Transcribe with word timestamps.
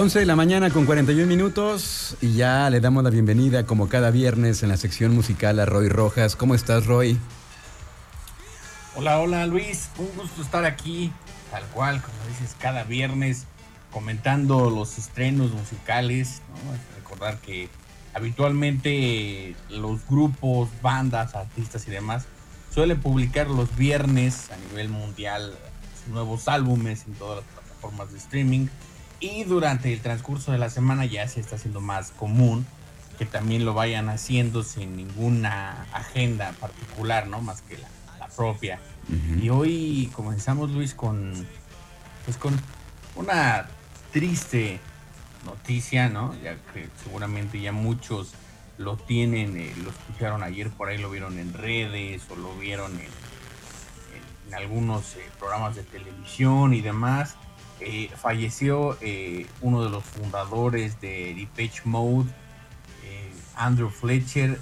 11 0.00 0.20
de 0.20 0.24
la 0.24 0.34
mañana 0.34 0.70
con 0.70 0.86
41 0.86 1.26
minutos 1.26 2.16
y 2.22 2.32
ya 2.32 2.70
le 2.70 2.80
damos 2.80 3.04
la 3.04 3.10
bienvenida 3.10 3.66
como 3.66 3.90
cada 3.90 4.10
viernes 4.10 4.62
en 4.62 4.70
la 4.70 4.78
sección 4.78 5.14
musical 5.14 5.60
a 5.60 5.66
Roy 5.66 5.90
Rojas. 5.90 6.36
¿Cómo 6.36 6.54
estás, 6.54 6.86
Roy? 6.86 7.18
Hola, 8.96 9.18
hola 9.18 9.46
Luis, 9.46 9.90
un 9.98 10.08
gusto 10.16 10.40
estar 10.40 10.64
aquí, 10.64 11.12
tal 11.50 11.64
cual, 11.74 12.00
como 12.00 12.16
dices, 12.30 12.56
cada 12.58 12.84
viernes 12.84 13.44
comentando 13.90 14.70
los 14.70 14.96
estrenos 14.96 15.52
musicales. 15.52 16.40
Recordar 16.96 17.36
que 17.36 17.68
habitualmente 18.14 19.54
los 19.68 20.00
grupos, 20.08 20.70
bandas, 20.80 21.34
artistas 21.34 21.86
y 21.86 21.90
demás 21.90 22.24
suelen 22.74 22.98
publicar 23.02 23.50
los 23.50 23.76
viernes 23.76 24.50
a 24.50 24.56
nivel 24.70 24.88
mundial 24.88 25.52
nuevos 26.10 26.48
álbumes 26.48 27.04
en 27.06 27.12
todas 27.12 27.44
las 27.44 27.52
plataformas 27.52 28.12
de 28.12 28.16
streaming 28.16 28.68
y 29.20 29.44
durante 29.44 29.92
el 29.92 30.00
transcurso 30.00 30.50
de 30.52 30.58
la 30.58 30.70
semana 30.70 31.04
ya 31.04 31.28
se 31.28 31.40
está 31.40 31.56
haciendo 31.56 31.80
más 31.80 32.10
común 32.10 32.66
que 33.18 33.26
también 33.26 33.66
lo 33.66 33.74
vayan 33.74 34.08
haciendo 34.08 34.62
sin 34.62 34.96
ninguna 34.96 35.86
agenda 35.92 36.52
particular, 36.52 37.26
¿no? 37.26 37.42
Más 37.42 37.60
que 37.60 37.76
la, 37.76 37.88
propia. 38.34 38.78
Y 39.42 39.50
hoy 39.50 40.10
comenzamos, 40.14 40.70
Luis, 40.70 40.94
con, 40.94 41.34
pues 42.24 42.38
con 42.38 42.58
una 43.16 43.68
triste 44.12 44.80
noticia, 45.44 46.08
¿no? 46.08 46.34
Ya 46.42 46.56
que 46.72 46.88
seguramente 47.02 47.60
ya 47.60 47.72
muchos 47.72 48.32
lo 48.78 48.96
tienen, 48.96 49.58
eh, 49.58 49.74
lo 49.82 49.90
escucharon 49.90 50.42
ayer 50.42 50.70
por 50.70 50.88
ahí, 50.88 50.96
lo 50.96 51.10
vieron 51.10 51.38
en 51.38 51.52
redes 51.52 52.22
o 52.30 52.36
lo 52.36 52.56
vieron 52.56 52.92
en, 52.98 54.54
algunos 54.54 55.16
eh, 55.16 55.28
programas 55.38 55.76
de 55.76 55.82
televisión 55.82 56.72
y 56.72 56.80
demás. 56.80 57.36
Eh, 57.80 58.10
falleció 58.14 58.98
eh, 59.00 59.46
uno 59.62 59.82
de 59.82 59.90
los 59.90 60.04
fundadores 60.04 61.00
de 61.00 61.34
Depeche 61.34 61.82
Mode, 61.84 62.28
eh, 63.04 63.32
Andrew 63.56 63.88
Fletcher, 63.88 64.58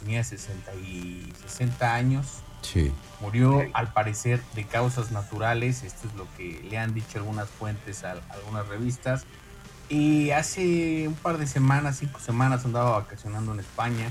tenía 0.00 0.24
60, 0.24 0.74
y 0.74 1.32
60 1.46 1.94
años. 1.94 2.42
Sí. 2.62 2.92
Murió 3.20 3.62
al 3.72 3.92
parecer 3.92 4.42
de 4.54 4.64
causas 4.64 5.12
naturales, 5.12 5.84
esto 5.84 6.08
es 6.08 6.14
lo 6.14 6.26
que 6.36 6.60
le 6.68 6.76
han 6.78 6.92
dicho 6.92 7.18
algunas 7.18 7.48
fuentes 7.48 8.02
a, 8.02 8.16
algunas 8.30 8.66
revistas. 8.66 9.24
Y 9.88 10.30
hace 10.30 11.06
un 11.06 11.14
par 11.14 11.38
de 11.38 11.46
semanas, 11.46 11.98
cinco 11.98 12.18
semanas, 12.18 12.64
andaba 12.64 12.98
vacacionando 12.98 13.52
en 13.52 13.60
España. 13.60 14.10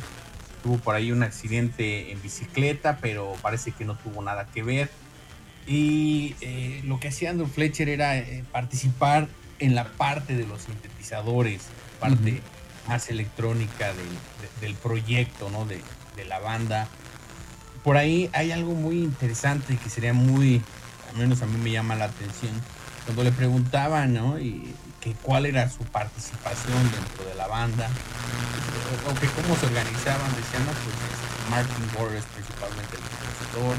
Tuvo 0.63 0.77
por 0.77 0.95
ahí 0.95 1.11
un 1.11 1.21
accidente 1.23 2.13
en 2.13 2.21
bicicleta, 2.21 2.99
pero 3.01 3.33
parece 3.41 3.73
que 3.73 3.83
no 3.83 3.95
tuvo 3.97 4.21
nada 4.21 4.45
que 4.45 4.63
ver 4.63 4.89
y 5.67 6.35
eh, 6.41 6.81
lo 6.85 6.99
que 6.99 7.07
hacía 7.07 7.31
Andrew 7.31 7.47
Fletcher 7.47 7.89
era 7.89 8.17
eh, 8.17 8.43
participar 8.51 9.27
en 9.59 9.73
la 9.73 9.85
parte 9.93 10.35
de 10.35 10.45
los 10.45 10.61
sintetizadores, 10.61 11.61
parte 11.99 12.41
más 12.87 13.09
electrónica 13.09 13.91
del, 14.61 14.75
proyecto, 14.75 15.49
¿no? 15.49 15.65
De, 15.65 15.81
la 16.27 16.39
banda. 16.39 16.87
Por 17.83 17.97
ahí 17.97 18.29
hay 18.33 18.51
algo 18.51 18.73
muy 18.73 19.03
interesante 19.03 19.77
que 19.77 19.89
sería 19.89 20.13
muy, 20.13 20.61
al 21.09 21.17
menos 21.17 21.41
a 21.41 21.45
mí 21.45 21.57
me 21.57 21.71
llama 21.71 21.95
la 21.95 22.05
atención, 22.05 22.53
cuando 23.03 23.23
le 23.23 23.31
preguntaban, 23.31 24.13
¿no? 24.13 24.39
Y 24.39 24.73
que 25.01 25.13
cuál 25.21 25.45
era 25.45 25.69
su 25.69 25.83
participación 25.83 26.81
dentro 26.91 27.25
de 27.25 27.35
la 27.35 27.47
banda, 27.47 27.89
o, 29.07 29.13
que 29.19 29.27
cómo 29.27 29.55
se 29.55 29.65
organizaban, 29.67 30.35
decían, 30.35 30.65
no, 30.65 30.71
pues 30.71 30.95
Martin 31.51 31.85
Gore 31.95 32.17
es 32.17 32.25
principalmente 32.25 32.95
el 32.95 33.03
compositor, 33.03 33.77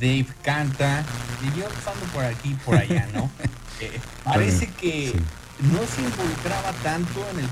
Dave 0.00 0.26
canta, 0.42 1.04
y 1.42 1.58
yo 1.58 1.68
pasando 1.68 2.04
por 2.12 2.24
aquí 2.24 2.50
y 2.50 2.54
por 2.54 2.76
allá, 2.76 3.08
¿no? 3.12 3.30
Eh, 3.80 3.90
parece 4.22 4.68
que 4.68 5.12
no 5.58 5.80
se 5.84 6.02
involucraba 6.02 6.70
tanto 6.84 7.26
en 7.32 7.40
el, 7.40 7.48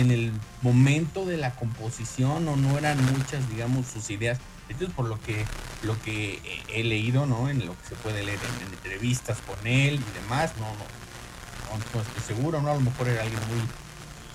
en 0.00 0.10
el 0.10 0.32
momento 0.62 1.24
de 1.24 1.36
la 1.36 1.54
composición 1.54 2.48
o 2.48 2.56
no 2.56 2.76
eran 2.76 2.98
muchas, 3.04 3.48
digamos, 3.48 3.86
sus 3.86 4.10
ideas. 4.10 4.38
Entonces, 4.68 4.94
por 4.94 5.06
lo 5.06 5.20
que, 5.20 5.44
lo 5.84 6.00
que 6.02 6.40
he 6.74 6.82
leído, 6.82 7.24
¿no? 7.26 7.48
En 7.48 7.64
lo 7.66 7.78
que 7.80 7.88
se 7.88 7.94
puede 7.94 8.24
leer 8.24 8.40
en, 8.60 8.72
entrevistas 8.72 9.38
con 9.46 9.64
él 9.64 9.94
y 9.94 10.20
demás, 10.20 10.52
no, 10.58 10.66
no, 10.66 11.78
no, 11.78 12.00
estoy 12.02 12.36
seguro, 12.36 12.60
¿no? 12.60 12.70
A 12.70 12.74
lo 12.74 12.80
mejor 12.80 13.08
era 13.08 13.22
alguien 13.22 13.40
muy 13.48 13.62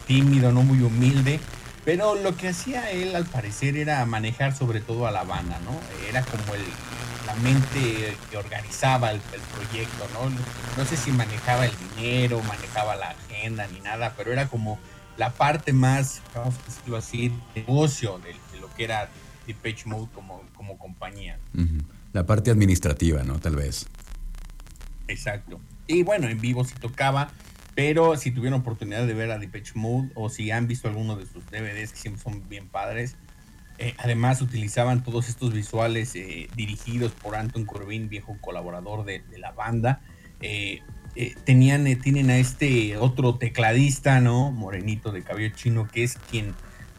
tímido, 0.08 0.51
no 0.51 0.63
muy 0.63 0.81
humilde, 0.81 1.40
pero 1.84 2.16
lo 2.16 2.36
que 2.36 2.50
hacía 2.50 2.92
él 2.92 3.16
al 3.16 3.25
parecer 3.25 3.78
era 3.78 4.06
manejar 4.06 4.56
sobre 4.56 4.81
todo 4.81 5.06
a 5.06 5.12
la 5.12 5.24
banda, 5.24 5.60
¿no? 5.66 5.72
Era 6.10 6.22
como 6.24 6.54
el, 6.54 6.63
la 7.25 7.36
mente 7.36 8.16
que 8.30 8.38
organizaba 8.38 9.12
el, 9.12 9.19
proyecto, 9.19 10.07
¿no? 10.13 10.30
No 10.77 10.86
sé 10.86 10.98
si 10.98 11.12
manejaba 11.12 11.66
el 11.66 11.74
dinero, 11.95 12.42
manejaba 12.44 12.95
la 12.95 13.10
agenda 13.10 13.68
ni 13.68 13.80
nada, 13.80 14.13
pero 14.16 14.31
era 14.31 14.48
como 14.48 14.80
la 15.18 15.31
parte 15.31 15.74
más, 15.74 16.22
vamos 16.33 16.56
a 16.56 16.66
decirlo 16.66 16.98
así, 16.98 17.31
negocio 17.56 18.19
de, 18.19 18.36
lo 18.60 18.74
que 18.75 18.83
era 18.83 19.10
Depeche 19.48 19.88
Mode 19.88 20.07
como, 20.13 20.44
como 20.56 20.77
compañía. 20.77 21.39
La 22.13 22.25
parte 22.25 22.51
administrativa, 22.51 23.24
¿no? 23.24 23.39
Tal 23.39 23.56
vez. 23.56 23.88
Exacto. 25.07 25.60
Y 25.88 26.04
bueno, 26.04 26.27
en 26.27 26.39
vivo 26.39 26.63
sí 26.63 26.74
tocaba, 26.80 27.30
pero 27.75 28.18
si 28.18 28.31
tuvieron 28.31 28.62
oportunidad 28.62 29.06
de 29.06 29.13
ver 29.13 29.31
a 29.31 29.38
Depeche 29.38 29.74
Mode 29.75 30.10
o 30.16 30.30
si 30.30 30.51
han 30.51 30.68
visto 30.68 30.88
alguno 30.88 31.16
de 31.16 31.25
sus 31.25 31.45
DVDs 31.48 31.92
que 31.92 31.98
siempre 31.98 32.24
son 32.24 32.48
bien 32.50 32.68
padres, 32.68 33.18
eh, 33.77 33.94
además 33.98 34.42
utilizaban 34.42 35.04
todos 35.04 35.27
estos 35.27 35.54
visuales 35.54 36.16
eh, 36.16 36.48
dirigidos 36.56 37.12
por 37.12 37.36
Anton 37.36 37.66
Corbin, 37.66 38.07
viejo 38.07 38.38
colaborador 38.39 39.04
de, 39.04 39.22
la 39.38 39.51
banda. 39.51 40.01
Eh, 40.39 40.81
tenían, 41.44 41.83
tienen 42.01 42.30
a 42.30 42.38
este 42.38 42.98
otro 42.98 43.36
tecladista, 43.36 44.22
¿no? 44.22 44.51
Morenito 44.51 45.12
de 45.12 45.24
cabello 45.24 45.54
chino, 45.56 45.88
que 45.92 46.04
es 46.04 46.18
quien, 46.30 46.54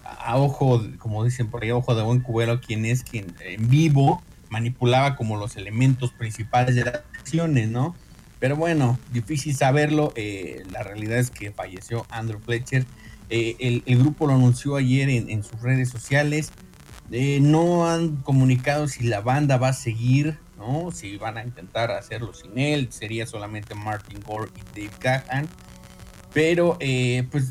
a, 0.05 0.37
ojo, 0.37 0.82
como 0.99 1.25
dicen 1.25 1.49
por 1.49 1.62
ahí, 1.62 1.70
a 1.70 1.76
ojo 1.76 1.94
de 1.94 2.02
buen 2.02 2.20
cubero, 2.20 2.61
quien 2.61 2.84
es 2.84 3.02
quien 3.02 3.34
en 3.40 3.69
vivo 3.69 4.23
manipulaba 4.49 5.17
como 5.17 5.37
los 5.37 5.56
elementos 5.56 6.12
principales 6.12 6.75
de 6.75 6.84
las 6.84 6.94
acciones, 7.19 7.69
¿no? 7.69 7.94
Pero 8.38 8.56
bueno, 8.56 8.99
difícil 9.12 9.56
saberlo. 9.56 10.12
la 10.70 10.82
realidad 10.82 11.19
es 11.19 11.31
que 11.31 11.52
falleció 11.52 12.06
Andrew 12.11 12.38
Fletcher. 12.38 12.84
El, 13.28 13.82
grupo 13.99 14.26
lo 14.26 14.34
anunció 14.34 14.76
ayer 14.76 15.08
en 15.08 15.43
sus 15.43 15.61
redes 15.61 15.88
sociales. 15.88 16.52
Eh, 17.12 17.38
no 17.40 17.88
han 17.88 18.17
comunicado 18.17 18.88
si 18.88 19.05
la 19.05 19.20
banda 19.20 19.58
va 19.58 19.69
a 19.69 19.73
seguir, 19.73 20.38
¿no? 20.58 20.90
Si 20.90 21.17
van 21.17 21.38
a 21.38 21.44
intentar 21.44 21.93
hacerlo 21.93 22.34
sin 22.34 22.58
él, 22.58 22.88
sería 22.90 23.26
solamente 23.26 23.75
Martin 23.75 24.20
Gore 24.20 24.50
y 24.56 24.81
Dave 24.81 24.96
Gahan. 25.00 25.49
Pero, 26.32 26.76
eh, 26.81 27.26
pues, 27.31 27.50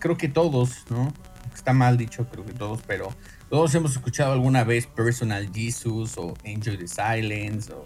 creo 0.00 0.16
que 0.16 0.28
todos, 0.28 0.84
¿no? 0.90 1.12
Está 1.54 1.72
mal 1.72 1.96
dicho, 1.96 2.28
creo 2.28 2.44
que 2.44 2.52
todos, 2.52 2.80
pero 2.86 3.14
todos 3.48 3.74
hemos 3.76 3.92
escuchado 3.92 4.32
alguna 4.32 4.64
vez 4.64 4.86
Personal 4.86 5.50
Jesus 5.54 6.18
o 6.18 6.34
Enjoy 6.42 6.76
the 6.76 6.88
Silence 6.88 7.72
o 7.72 7.84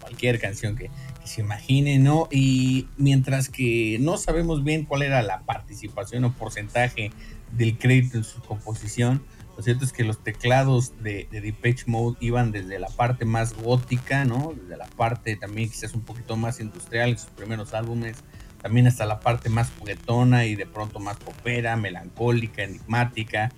cualquier 0.00 0.40
canción 0.40 0.76
que, 0.76 0.90
se 1.26 1.40
imagine, 1.40 1.98
¿no? 1.98 2.28
Y 2.30 2.88
mientras 2.96 3.48
que 3.48 3.98
no 4.00 4.16
sabemos 4.16 4.64
bien 4.64 4.84
cuál 4.84 5.02
era 5.02 5.22
la 5.22 5.42
participación 5.42 6.24
o 6.24 6.32
porcentaje 6.32 7.10
del 7.52 7.78
crédito 7.78 8.18
en 8.18 8.24
su 8.24 8.40
composición, 8.40 9.22
lo 9.56 9.62
cierto 9.62 9.84
es 9.84 9.92
que 9.92 10.04
los 10.04 10.22
teclados 10.22 10.92
de, 11.02 11.28
de 11.30 11.40
Depeche 11.40 11.84
Mode 11.86 12.18
iban 12.20 12.52
desde 12.52 12.78
la 12.78 12.88
parte 12.88 13.24
más 13.24 13.54
gótica, 13.54 14.24
¿no? 14.24 14.52
Desde 14.54 14.76
la 14.76 14.86
parte 14.86 15.36
también 15.36 15.70
quizás 15.70 15.94
un 15.94 16.02
poquito 16.02 16.36
más 16.36 16.60
industrial 16.60 17.10
en 17.10 17.18
sus 17.18 17.30
primeros 17.30 17.72
álbumes, 17.72 18.16
también 18.60 18.86
hasta 18.86 19.06
la 19.06 19.20
parte 19.20 19.48
más 19.48 19.70
juguetona 19.78 20.44
y 20.44 20.56
de 20.56 20.66
pronto 20.66 20.98
más 20.98 21.16
popera, 21.16 21.76
melancólica, 21.76 22.64
enigmática. 22.64 23.50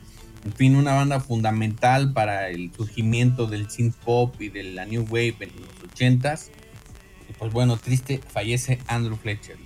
En 0.45 0.53
fin, 0.53 0.77
una 0.77 0.95
banda 0.95 1.19
fundamental 1.19 2.13
para 2.13 2.49
el 2.49 2.73
surgimiento 2.73 3.47
del 3.47 3.69
synth 3.69 3.97
pop 3.97 4.41
y 4.41 4.51
de 4.51 4.63
la 4.63 4.87
new 4.87 5.05
wave 5.11 5.37
en 5.41 5.51
los 5.61 5.93
80s. 5.95 6.51
Y 7.39 7.41
pues 7.41 7.53
bueno, 7.53 7.77
triste, 7.77 8.21
fallece 8.33 8.81
Andrew 8.89 9.17
Fletcher. 9.17 9.57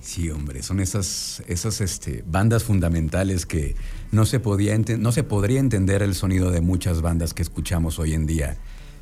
Sí, 0.00 0.30
hombre, 0.30 0.62
son 0.62 0.78
esas, 0.78 1.42
esas 1.48 1.80
este, 1.80 2.22
bandas 2.24 2.62
fundamentales 2.62 3.44
que 3.44 3.74
no 4.12 4.24
se, 4.24 4.38
podía 4.38 4.78
no 4.78 5.10
se 5.10 5.24
podría 5.24 5.58
entender 5.58 6.02
el 6.02 6.14
sonido 6.14 6.52
de 6.52 6.60
muchas 6.60 7.02
bandas 7.02 7.34
que 7.34 7.42
escuchamos 7.42 7.98
hoy 7.98 8.14
en 8.14 8.26
día 8.26 8.56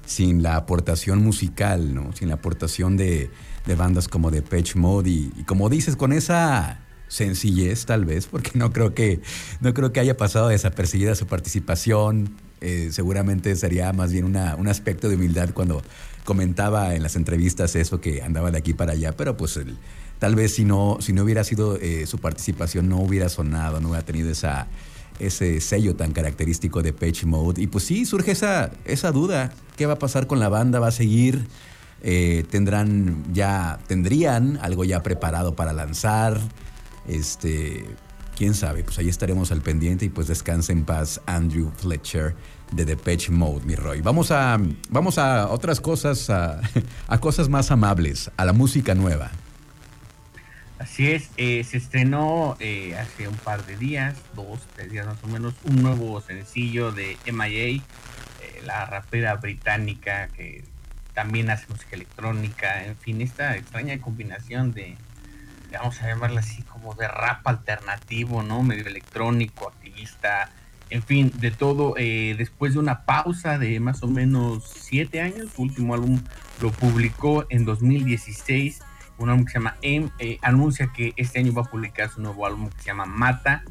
sin 0.07 0.43
la 0.43 0.57
aportación 0.57 1.23
musical, 1.23 1.95
¿no? 1.95 2.13
sin 2.15 2.29
la 2.29 2.37
aportación 2.37 2.97
de, 2.97 3.31
bandas 3.77 4.09
como 4.09 4.31
The 4.31 4.41
Patch 4.43 4.77
Mode 4.77 5.11
y, 5.11 5.45
como 5.47 5.69
dices, 5.69 5.97
con 5.97 6.13
esa 6.13 6.81
sencillez 7.09 7.85
tal 7.85 8.07
vez, 8.07 8.27
porque 8.27 8.53
no 8.55 8.73
creo 8.73 8.95
que, 8.95 9.21
no 9.61 9.75
creo 9.75 9.93
que 9.93 10.01
haya 10.01 10.17
pasado 10.17 10.49
desapercibida 10.49 11.15
su 11.15 11.27
participación. 11.27 12.35
Eh, 12.67 12.89
seguramente 12.93 13.55
sería 13.57 13.93
más 13.93 14.11
bien 14.11 14.25
una, 14.25 14.57
un 14.57 14.69
aspecto 14.69 15.11
de 15.11 15.17
humildad 15.17 15.51
cuando 15.53 15.83
comentaba 16.25 16.95
en 16.95 17.03
las 17.03 17.15
entrevistas 17.15 17.77
eso 17.77 18.01
que 18.01 18.23
andaba 18.23 18.51
de 18.51 18.57
aquí 18.57 18.73
para 18.73 18.93
allá, 18.93 19.13
pero 19.15 19.37
pues 19.37 19.61
tal 20.19 20.35
vez 20.35 20.55
si 20.55 20.65
no, 20.65 20.97
si 21.01 21.13
no 21.13 21.25
hubiera 21.25 21.45
sido 21.45 21.77
eh, 21.77 22.07
su 22.07 22.17
participación, 22.21 22.89
no 22.89 23.01
hubiera 23.01 23.29
sonado, 23.29 23.81
no 23.81 23.91
hubiera 23.91 24.07
tenido 24.07 24.31
esa, 24.31 24.67
ese 25.19 25.61
sello 25.61 25.95
tan 25.95 26.13
característico 26.13 26.83
de 26.83 26.95
Page 26.95 27.27
Mode. 27.27 27.61
Y 27.61 27.67
pues 27.67 27.85
sí, 27.85 28.07
surge 28.07 28.31
esa, 28.31 28.73
esa 28.87 29.13
duda. 29.13 29.53
¿Qué 29.77 29.85
va 29.85 29.95
a 29.95 29.99
pasar 29.99 30.27
con 30.27 30.41
la 30.41 30.49
banda? 30.49 30.81
¿Va 30.81 30.87
a 30.87 30.93
seguir? 30.93 31.47
Eh, 32.03 32.47
¿Tendrán 32.49 33.25
ya, 33.35 33.79
tendrían 33.87 34.59
algo 34.63 34.85
ya 34.85 35.03
preparado 35.03 35.55
para 35.55 35.75
lanzar? 35.75 36.41
Este, 37.07 37.85
quién 38.37 38.55
sabe, 38.55 38.85
pues 38.85 38.99
ahí 38.99 39.11
estaremos 39.11 39.53
al 39.53 39.61
pendiente 39.61 40.07
y 40.07 40.09
pues 40.09 40.27
descanse 40.27 40.73
en 40.73 40.85
paz 40.85 41.21
Andrew 41.27 41.71
Fletcher 41.77 42.35
de 42.75 42.85
Depeche 42.85 43.31
Mode, 43.31 43.65
mi 43.65 43.77
Roy. 43.77 44.01
Vamos 44.01 44.31
a, 44.31 44.59
vamos 44.91 45.19
a 45.19 45.49
otras 45.49 45.81
cosas, 45.81 46.29
a, 46.31 46.61
cosas 47.21 47.49
más 47.49 47.71
amables, 47.71 48.31
a 48.37 48.45
la 48.45 48.53
música 48.53 48.95
nueva. 48.95 49.31
Así 50.79 51.11
es, 51.11 51.31
eh, 51.37 51.65
se 51.65 51.79
estrenó 51.79 52.57
eh, 52.61 52.97
hace 52.97 53.29
un 53.29 53.37
par 53.37 53.65
de 53.65 53.77
días, 53.77 54.17
dos, 54.35 54.61
tres 54.75 54.91
días 54.91 55.07
más 55.07 55.23
o 55.23 55.29
menos, 55.29 55.55
un 55.65 55.83
nuevo 55.83 56.21
sencillo 56.21 56.93
de 56.93 57.17
MIA, 57.33 57.69
eh, 57.69 57.83
la 58.65 58.85
rapera 58.85 59.37
británica 59.37 60.29
que 60.29 60.65
también 61.15 61.49
hace 61.49 61.67
música 61.69 61.95
electrónica, 61.95 62.85
en 62.85 62.97
fin, 62.97 63.21
esta 63.21 63.57
extraña 63.57 63.99
combinación 64.01 64.73
de, 64.73 64.97
vamos 65.73 66.03
a 66.03 66.09
llamarla 66.09 66.41
así, 66.41 66.63
como 66.63 66.95
de 66.95 67.07
rap 67.07 67.47
alternativo, 67.47 68.43
¿no? 68.43 68.63
Medio 68.63 68.87
electrónico, 68.87 69.69
activista, 69.69 70.51
en 70.91 71.03
fin, 71.03 71.33
de 71.37 71.51
todo. 71.51 71.95
Eh, 71.97 72.35
después 72.37 72.75
de 72.75 72.79
una 72.79 73.05
pausa 73.05 73.59
de 73.59 73.81
más 73.81 74.03
o 74.03 74.09
menos 74.09 74.65
siete 74.65 75.21
años, 75.21 75.51
su 75.55 75.63
último 75.63 75.95
álbum 75.95 76.21
lo 76.61 76.71
publicó 76.71 77.47
en 77.51 77.65
2016, 77.65 78.81
un 79.19 79.31
álbum 79.31 79.45
que 79.45 79.53
se 79.53 79.59
llama 79.59 79.77
M, 79.83 80.11
eh, 80.19 80.39
anuncia 80.43 80.93
que 80.95 81.13
este 81.17 81.39
año 81.41 81.53
va 81.53 81.63
a 81.63 81.67
publicar 81.67 82.11
su 82.11 82.21
nuevo 82.21 82.47
álbum 82.47 82.69
que 82.71 82.79
se 82.79 82.87
llama 82.87 83.07
Mata. 83.07 83.65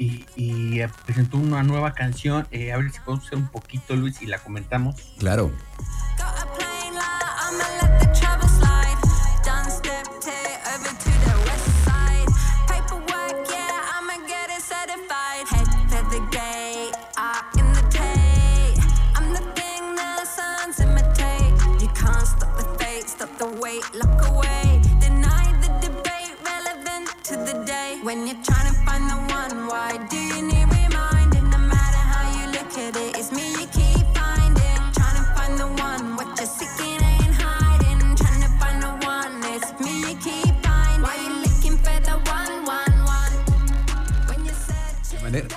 Y, 0.00 0.24
eh, 0.36 0.88
presentó 1.06 1.38
una 1.38 1.64
nueva 1.64 1.92
canción. 1.92 2.46
a 2.52 2.76
ver 2.76 2.92
si 2.92 3.00
podemos 3.00 3.26
hacer 3.26 3.38
un 3.38 3.48
poquito, 3.48 3.96
Luis, 3.96 4.22
y 4.22 4.26
la 4.26 4.38
comentamos. 4.38 4.94
Claro. 5.18 5.52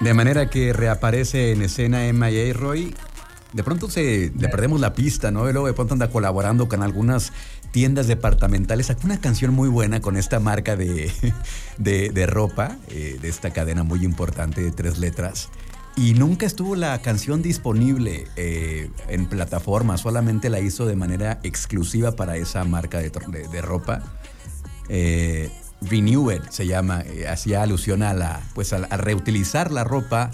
De 0.01 0.15
manera 0.15 0.50
que 0.50 0.74
reaparece 0.74 1.51
en 1.51 1.62
escena 1.62 2.12
MIA 2.12 2.53
Roy. 2.53 2.96
De 3.53 3.63
pronto 3.63 3.88
se, 3.88 4.31
le 4.36 4.50
perdemos 4.50 4.79
la 4.79 4.96
pista, 4.96 5.29
¿no? 5.29 5.48
Y 5.48 5.53
luego 5.53 5.67
de 5.67 5.74
pronto 5.74 5.93
anda 5.93 6.10
colaborando 6.10 6.67
con 6.67 6.81
algunas 6.81 7.34
tiendas 7.70 8.08
departamentales. 8.08 8.88
Sacó 8.88 9.01
una 9.05 9.22
canción 9.22 9.53
muy 9.53 9.70
buena 9.70 10.01
con 10.01 10.17
esta 10.17 10.39
marca 10.39 10.75
de, 10.75 11.12
de, 11.77 12.25
ropa, 12.25 12.77
eh, 12.89 13.20
de 13.22 13.29
esta 13.29 13.51
cadena 13.51 13.84
muy 13.84 14.03
importante 14.03 14.62
de 14.62 14.72
tres 14.72 14.98
letras. 14.98 15.50
Y 15.96 16.15
nunca 16.15 16.48
estuvo 16.48 16.75
la 16.75 17.00
canción 17.03 17.43
disponible 17.43 18.25
eh, 18.38 18.89
en 19.08 19.27
plataforma, 19.27 19.98
solamente 19.98 20.50
la 20.50 20.62
hizo 20.62 20.88
de 20.88 20.96
manera 20.96 21.39
exclusiva 21.43 22.13
para 22.13 22.38
esa 22.38 22.63
marca 22.63 22.98
de, 22.98 23.12
de 23.12 23.62
ropa. 23.62 24.01
Eh, 24.89 25.51
Renewed 25.82 26.42
se 26.50 26.68
llama, 26.68 27.02
eh, 27.02 27.28
hacía 27.28 27.64
alusión 27.64 28.04
a 28.04 28.14
la, 28.14 28.42
pues 28.54 28.72
a, 28.74 28.80
reutilizar 28.98 29.72
la 29.72 29.84
ropa 29.84 30.32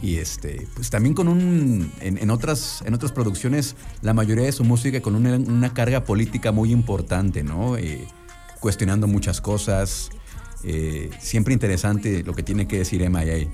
y 0.00 0.16
este, 0.16 0.68
pues 0.74 0.90
también 0.90 1.14
con 1.14 1.26
un, 1.28 1.90
en, 2.00 2.30
otras, 2.30 2.82
en 2.86 2.94
otras 2.94 3.12
producciones, 3.12 3.76
la 4.02 4.12
mayoría 4.12 4.44
de 4.44 4.52
su 4.52 4.62
música 4.62 5.00
con 5.00 5.14
una, 5.14 5.74
carga 5.74 6.04
política 6.04 6.52
muy 6.52 6.70
importante, 6.70 7.42
¿no? 7.42 7.76
Eh, 7.76 8.06
cuestionando 8.60 9.06
muchas 9.06 9.40
cosas, 9.40 10.10
eh, 10.64 11.10
siempre 11.18 11.54
interesante 11.54 12.22
lo 12.22 12.34
que 12.34 12.42
tiene 12.42 12.68
que 12.68 12.78
decir 12.78 13.08
MIA. 13.08 13.48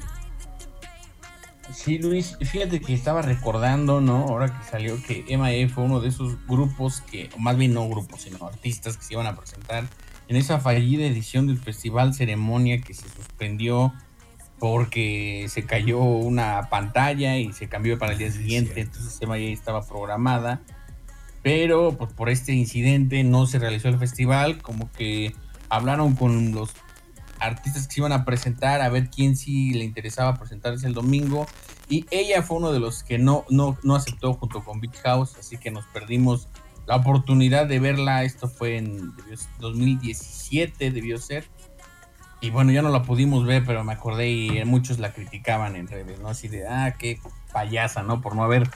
Sí, 1.72 1.98
Luis, 1.98 2.36
fíjate 2.40 2.80
que 2.80 2.92
estaba 2.92 3.22
recordando, 3.22 4.00
¿no? 4.00 4.24
Ahora 4.28 4.58
que 4.58 4.70
salió 4.70 5.00
que 5.02 5.24
MIA 5.28 5.68
fue 5.68 5.84
uno 5.84 6.00
de 6.00 6.08
esos 6.08 6.44
grupos 6.46 7.02
que, 7.02 7.30
más 7.38 7.56
bien 7.56 7.72
no 7.72 7.88
grupos, 7.88 8.22
sino 8.22 8.46
artistas 8.46 8.96
que 8.96 9.04
se 9.04 9.14
iban 9.14 9.26
a 9.26 9.36
presentar 9.36 9.84
en 10.32 10.36
esa 10.36 10.60
fallida 10.60 11.04
edición 11.04 11.46
del 11.46 11.58
festival 11.58 12.14
ceremonia 12.14 12.80
que 12.80 12.94
se 12.94 13.06
suspendió 13.06 13.92
porque 14.58 15.44
se 15.50 15.66
cayó 15.66 15.98
una 15.98 16.70
pantalla 16.70 17.36
y 17.36 17.52
se 17.52 17.68
cambió 17.68 17.98
para 17.98 18.12
el 18.12 18.18
día 18.18 18.32
siguiente, 18.32 18.80
entonces 18.80 19.20
estaba 19.52 19.86
programada, 19.86 20.62
pero 21.42 21.98
pues, 21.98 22.14
por 22.14 22.30
este 22.30 22.54
incidente 22.54 23.24
no 23.24 23.44
se 23.44 23.58
realizó 23.58 23.90
el 23.90 23.98
festival, 23.98 24.62
como 24.62 24.90
que 24.92 25.34
hablaron 25.68 26.14
con 26.14 26.52
los 26.52 26.70
artistas 27.38 27.86
que 27.86 27.92
se 27.92 28.00
iban 28.00 28.12
a 28.12 28.24
presentar 28.24 28.80
a 28.80 28.88
ver 28.88 29.10
quién 29.10 29.36
sí 29.36 29.74
le 29.74 29.84
interesaba 29.84 30.38
presentarse 30.38 30.86
el 30.86 30.94
domingo. 30.94 31.46
Y 31.90 32.06
ella 32.10 32.42
fue 32.42 32.56
uno 32.56 32.72
de 32.72 32.80
los 32.80 33.02
que 33.02 33.18
no, 33.18 33.44
no, 33.50 33.76
no 33.82 33.96
aceptó 33.96 34.32
junto 34.32 34.64
con 34.64 34.80
Beach 34.80 34.96
House, 35.02 35.36
así 35.38 35.58
que 35.58 35.70
nos 35.70 35.84
perdimos 35.88 36.48
la 36.86 36.96
oportunidad 36.96 37.66
de 37.66 37.80
verla. 37.80 38.24
Esto 38.24 38.48
fue 38.48 38.76
en 38.76 39.12
2017, 39.58 40.90
debió 40.90 41.18
ser. 41.18 41.44
Y 42.42 42.50
bueno, 42.50 42.72
ya 42.72 42.82
no 42.82 42.88
la 42.88 43.04
pudimos 43.04 43.46
ver, 43.46 43.62
pero 43.64 43.84
me 43.84 43.92
acordé 43.92 44.30
y 44.30 44.64
muchos 44.64 44.98
la 44.98 45.12
criticaban 45.12 45.76
en 45.76 45.86
redes, 45.86 46.18
¿no? 46.18 46.28
Así 46.28 46.48
de, 46.48 46.66
ah, 46.66 46.96
qué 46.98 47.20
payasa, 47.52 48.02
¿no? 48.02 48.20
Por 48.20 48.34
no 48.34 48.42
haber 48.42 48.68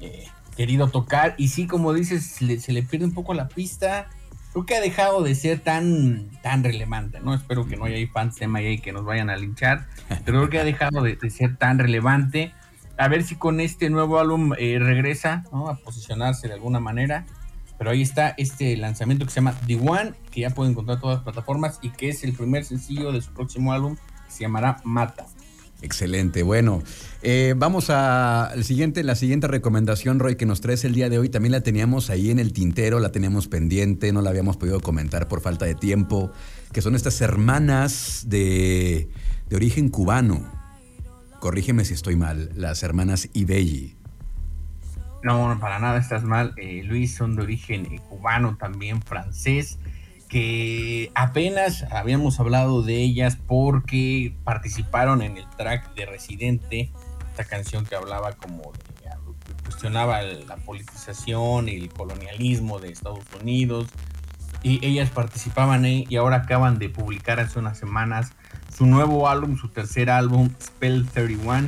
eh, 0.00 0.26
querido 0.54 0.88
tocar. 0.88 1.34
Y 1.38 1.48
sí, 1.48 1.66
como 1.66 1.94
dices, 1.94 2.26
se 2.26 2.44
le, 2.44 2.82
pierde 2.82 3.06
un 3.06 3.14
poco 3.14 3.32
la 3.32 3.48
pista. 3.48 4.10
Creo 4.52 4.66
que 4.66 4.76
ha 4.76 4.82
dejado 4.82 5.22
de 5.22 5.34
ser 5.34 5.60
tan, 5.60 6.30
tan 6.42 6.62
relevante, 6.62 7.20
¿no? 7.20 7.32
Espero 7.32 7.66
que 7.66 7.76
no 7.76 7.86
haya 7.86 8.06
fans 8.12 8.36
de 8.36 8.48
MIA 8.48 8.82
que 8.82 8.92
nos 8.92 9.06
vayan 9.06 9.30
a 9.30 9.36
linchar. 9.36 9.86
Pero 10.08 10.38
creo 10.38 10.50
que 10.50 10.58
ha 10.58 10.64
dejado 10.64 11.02
de, 11.02 11.18
ser 11.30 11.56
tan 11.56 11.78
relevante. 11.78 12.52
A 12.98 13.08
ver 13.08 13.22
si 13.22 13.36
con 13.36 13.60
este 13.60 13.88
nuevo 13.88 14.18
álbum 14.18 14.52
eh, 14.58 14.78
regresa. 14.78 15.44
A 15.52 15.74
posicionarse 15.76 16.48
de 16.48 16.54
alguna 16.54 16.80
manera. 16.80 17.24
Pero 17.78 17.90
ahí 17.90 18.02
está 18.02 18.30
este 18.38 18.76
lanzamiento 18.76 19.24
que 19.24 19.30
se 19.30 19.36
llama 19.36 19.54
The 19.66 19.76
One, 19.76 20.14
que 20.30 20.42
ya 20.42 20.50
pueden 20.50 20.72
encontrar 20.72 21.00
todas 21.00 21.16
las 21.16 21.24
plataformas 21.24 21.78
y 21.82 21.90
que 21.90 22.08
es 22.08 22.24
el 22.24 22.32
primer 22.32 22.64
sencillo 22.64 23.12
de 23.12 23.20
su 23.20 23.32
próximo 23.32 23.72
álbum, 23.72 23.96
que 24.26 24.32
se 24.32 24.40
llamará 24.40 24.78
Mata. 24.84 25.26
Excelente, 25.82 26.42
bueno, 26.42 26.82
eh, 27.22 27.54
vamos 27.54 27.90
a 27.90 28.50
el 28.54 28.64
siguiente, 28.64 29.04
la 29.04 29.14
siguiente 29.14 29.46
recomendación, 29.46 30.18
Roy, 30.18 30.36
que 30.36 30.46
nos 30.46 30.62
traes 30.62 30.86
el 30.86 30.94
día 30.94 31.10
de 31.10 31.18
hoy. 31.18 31.28
También 31.28 31.52
la 31.52 31.60
teníamos 31.60 32.08
ahí 32.08 32.30
en 32.30 32.38
el 32.38 32.54
tintero, 32.54 32.98
la 32.98 33.12
teníamos 33.12 33.46
pendiente, 33.46 34.10
no 34.10 34.22
la 34.22 34.30
habíamos 34.30 34.56
podido 34.56 34.80
comentar 34.80 35.28
por 35.28 35.42
falta 35.42 35.66
de 35.66 35.74
tiempo, 35.74 36.32
que 36.72 36.80
son 36.80 36.94
estas 36.94 37.20
hermanas 37.20 38.24
de, 38.26 39.10
de 39.50 39.56
origen 39.56 39.90
cubano. 39.90 40.50
Corrígeme 41.40 41.84
si 41.84 41.92
estoy 41.92 42.16
mal, 42.16 42.50
las 42.54 42.82
hermanas 42.82 43.28
Ibelli. 43.34 43.95
No, 45.26 45.58
para 45.60 45.80
nada 45.80 45.98
estás 45.98 46.22
mal. 46.22 46.54
Eh, 46.56 46.82
Luis 46.84 47.16
son 47.16 47.34
de 47.34 47.42
origen 47.42 47.92
eh, 47.92 47.98
cubano, 48.08 48.56
también 48.56 49.02
francés, 49.02 49.80
que 50.28 51.10
apenas 51.16 51.82
habíamos 51.90 52.38
hablado 52.38 52.84
de 52.84 53.02
ellas 53.02 53.36
porque 53.44 54.36
participaron 54.44 55.22
en 55.22 55.36
el 55.36 55.50
track 55.56 55.94
de 55.94 56.06
Residente, 56.06 56.92
esta 57.30 57.42
canción 57.42 57.84
que 57.84 57.96
hablaba 57.96 58.34
como 58.34 58.70
de, 58.72 59.10
cuestionaba 59.64 60.22
la 60.22 60.58
politización 60.58 61.68
y 61.68 61.74
el 61.74 61.88
colonialismo 61.88 62.78
de 62.78 62.90
Estados 62.90 63.24
Unidos. 63.42 63.88
Y 64.62 64.78
ellas 64.86 65.10
participaban 65.10 65.82
ahí 65.82 66.06
y 66.08 66.18
ahora 66.18 66.36
acaban 66.36 66.78
de 66.78 66.88
publicar 66.88 67.40
hace 67.40 67.58
unas 67.58 67.76
semanas 67.76 68.30
su 68.72 68.86
nuevo 68.86 69.28
álbum, 69.28 69.56
su 69.56 69.70
tercer 69.70 70.08
álbum, 70.08 70.50
Spell 70.62 71.04
31 71.08 71.66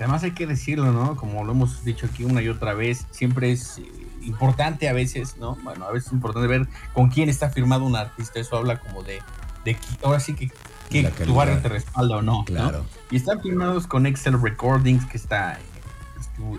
Además 0.00 0.22
hay 0.22 0.30
que 0.30 0.46
decirlo, 0.46 0.92
¿no? 0.92 1.14
Como 1.14 1.44
lo 1.44 1.52
hemos 1.52 1.84
dicho 1.84 2.06
aquí 2.06 2.24
una 2.24 2.40
y 2.40 2.48
otra 2.48 2.72
vez, 2.72 3.06
siempre 3.10 3.52
es 3.52 3.76
eh, 3.76 3.84
importante 4.22 4.88
a 4.88 4.94
veces, 4.94 5.36
¿no? 5.36 5.56
Bueno, 5.62 5.84
a 5.84 5.92
veces 5.92 6.06
es 6.06 6.12
importante 6.14 6.48
ver 6.48 6.66
con 6.94 7.10
quién 7.10 7.28
está 7.28 7.50
firmado 7.50 7.84
un 7.84 7.94
artista. 7.94 8.40
Eso 8.40 8.56
habla 8.56 8.80
como 8.80 9.02
de, 9.02 9.18
de 9.66 9.76
ahora 10.02 10.18
sí 10.18 10.34
que, 10.34 10.50
que 10.88 11.04
tu 11.26 11.34
barrio 11.34 11.58
te 11.58 11.68
respalda 11.68 12.16
o 12.16 12.22
no. 12.22 12.46
Claro. 12.46 12.86
Y 13.10 13.16
están 13.16 13.42
firmados 13.42 13.86
con 13.86 14.06
Excel 14.06 14.40
Recordings, 14.40 15.04
que 15.04 15.18
está 15.18 15.58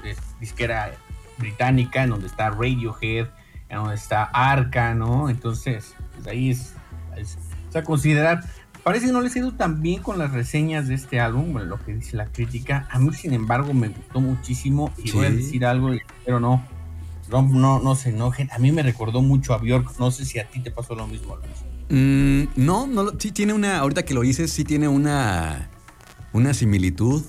es, 0.04 0.18
disquera 0.40 0.92
británica, 1.40 2.04
en 2.04 2.12
donde 2.12 2.28
está 2.28 2.52
Radiohead, 2.52 3.28
en 3.70 3.78
donde 3.78 3.96
está 3.96 4.24
Arca, 4.24 4.94
¿no? 4.94 5.32
Entonces, 5.32 5.96
pues 6.14 6.28
ahí 6.28 6.52
es, 6.52 6.76
es, 7.18 7.40
es 7.70 7.76
a 7.76 7.84
considerar. 7.84 8.44
Parece 8.84 9.06
que 9.06 9.12
no 9.12 9.22
les 9.22 9.36
ha 9.36 9.40
ido 9.40 9.54
tan 9.54 9.82
bien 9.82 10.02
con 10.02 10.18
las 10.18 10.32
reseñas 10.32 10.88
de 10.88 10.96
este 10.96 11.20
álbum, 11.20 11.54
bueno, 11.54 11.68
lo 11.68 11.84
que 11.84 11.94
dice 11.94 12.18
la 12.18 12.26
crítica. 12.26 12.88
A 12.90 12.98
mí, 12.98 13.14
sin 13.14 13.34
embargo, 13.34 13.74
me 13.74 13.90
gustó 13.90 14.22
muchísimo 14.22 14.92
y 15.04 15.12
voy 15.12 15.28
a 15.28 15.30
decir 15.30 15.66
algo, 15.66 15.92
pero 16.26 16.40
no, 16.40 16.66
no, 17.30 17.80
no, 17.80 17.96
se 17.96 18.10
enojen. 18.10 18.50
A 18.52 18.58
mí 18.58 18.72
me 18.72 18.82
recordó 18.82 19.22
mucho 19.22 19.54
a 19.54 19.60
Bjork. 19.60 20.00
No 20.00 20.10
sé 20.10 20.26
si 20.26 20.40
a 20.40 20.50
ti 20.50 20.62
te 20.62 20.72
pasó 20.72 20.96
lo 20.96 21.06
mismo, 21.06 21.36
Luis. 21.36 21.72
Mm, 21.90 22.48
no, 22.56 22.88
no, 22.88 23.12
sí 23.20 23.32
tiene 23.32 23.54
una, 23.54 23.78
ahorita 23.80 24.04
que 24.04 24.14
lo 24.16 24.22
dices, 24.22 24.52
sí 24.52 24.64
tiene 24.64 24.88
una, 24.88 25.70
una 26.34 26.54
similitud. 26.54 27.24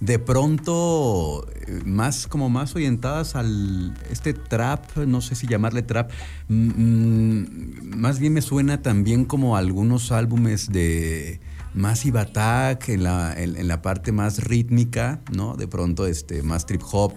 De 0.00 0.18
pronto, 0.18 1.46
más 1.86 2.26
como 2.26 2.50
más 2.50 2.74
orientadas 2.74 3.34
al 3.34 3.94
este 4.10 4.34
trap, 4.34 4.96
no 4.98 5.22
sé 5.22 5.34
si 5.34 5.46
llamarle 5.46 5.82
trap, 5.82 6.10
mm, 6.48 6.68
mm, 6.68 7.96
más 7.96 8.18
bien 8.18 8.34
me 8.34 8.42
suena 8.42 8.82
también 8.82 9.24
como 9.24 9.56
algunos 9.56 10.12
álbumes 10.12 10.70
de 10.70 11.40
Massive 11.76 12.20
Attack 12.20 12.88
en 12.88 13.04
la, 13.04 13.34
en, 13.36 13.68
la 13.68 13.82
parte 13.82 14.10
más 14.10 14.44
rítmica, 14.44 15.20
¿no? 15.32 15.56
De 15.56 15.68
pronto 15.68 16.06
este, 16.06 16.42
más 16.42 16.66
trip 16.66 16.82
hop. 16.90 17.14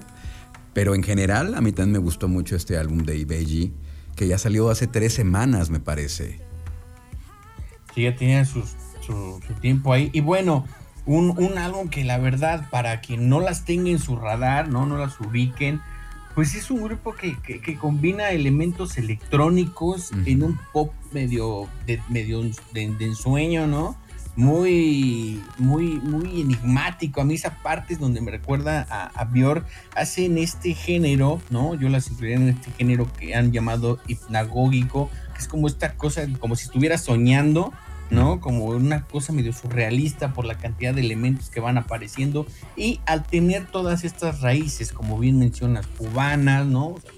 Pero 0.73 0.95
en 0.95 1.03
general, 1.03 1.55
a 1.55 1.61
mí 1.61 1.71
también 1.71 1.93
me 1.93 1.99
gustó 1.99 2.27
mucho 2.27 2.55
este 2.55 2.77
álbum 2.77 2.99
de 2.99 3.17
Ibeji, 3.17 3.73
que 4.15 4.27
ya 4.27 4.37
salió 4.37 4.69
hace 4.69 4.87
tres 4.87 5.13
semanas, 5.13 5.69
me 5.69 5.79
parece. 5.79 6.39
Sí, 7.95 8.03
ya 8.03 8.15
tiene 8.15 8.45
su, 8.45 8.63
tiempo 9.61 9.93
ahí. 9.93 10.09
Y 10.13 10.21
bueno, 10.21 10.65
un, 11.09 11.31
un, 11.39 11.57
álbum 11.57 11.89
que 11.89 12.03
la 12.03 12.19
verdad, 12.19 12.69
para 12.69 13.01
quien 13.01 13.29
no 13.29 13.39
las 13.39 13.65
tenga 13.65 13.89
en 13.89 13.97
su 13.97 14.15
radar, 14.15 14.69
no, 14.69 14.85
no 14.85 14.97
las 14.97 15.19
ubiquen, 15.19 15.81
pues 16.35 16.53
es 16.53 16.69
un 16.69 16.83
grupo 16.83 17.15
que, 17.15 17.35
combina 17.79 18.29
elementos 18.29 18.97
electrónicos 18.97 20.11
en 20.25 20.43
un 20.43 20.59
pop 20.71 20.93
medio 21.11 21.67
de, 21.87 21.99
medio 22.09 22.43
de, 22.43 22.93
de 22.97 23.05
ensueño, 23.05 23.65
¿no? 23.65 23.97
muy, 24.35 25.41
muy, 25.57 25.99
muy 25.99 26.41
enigmático. 26.41 27.21
A 27.21 27.25
mí 27.25 27.33
esa 27.33 27.55
parte 27.55 27.93
es 27.93 27.99
donde 27.99 28.21
me 28.21 28.31
recuerda 28.31 28.85
a, 28.89 29.07
a 29.07 29.25
Björk. 29.25 29.65
Hacen 29.95 30.37
este 30.37 30.75
género, 30.75 31.41
¿no? 31.49 31.75
Yo 31.75 31.89
las 31.89 32.09
incluiría 32.09 32.37
en 32.37 32.49
este 32.49 32.71
género 32.71 33.11
que 33.11 33.35
han 33.35 33.51
llamado 33.51 33.99
hipnagógico, 34.07 35.09
que 35.33 35.39
es 35.39 35.47
como 35.47 35.67
esta 35.67 35.95
cosa, 35.95 36.21
como 36.39 36.55
si 36.55 36.65
estuviera 36.65 36.97
soñando, 36.97 37.73
¿no? 38.09 38.39
Como 38.39 38.65
una 38.65 39.05
cosa 39.05 39.33
medio 39.33 39.53
surrealista 39.53 40.33
por 40.33 40.45
la 40.45 40.55
cantidad 40.55 40.93
de 40.93 41.01
elementos 41.01 41.49
que 41.49 41.59
van 41.59 41.77
apareciendo. 41.77 42.45
Y 42.75 42.99
al 43.05 43.23
tener 43.23 43.67
todas 43.67 44.03
estas 44.03 44.41
raíces, 44.41 44.91
como 44.91 45.19
bien 45.19 45.37
mencionas, 45.39 45.87
cubanas, 45.87 46.65
¿no? 46.65 46.87
O 46.87 46.99
sea, 46.99 47.11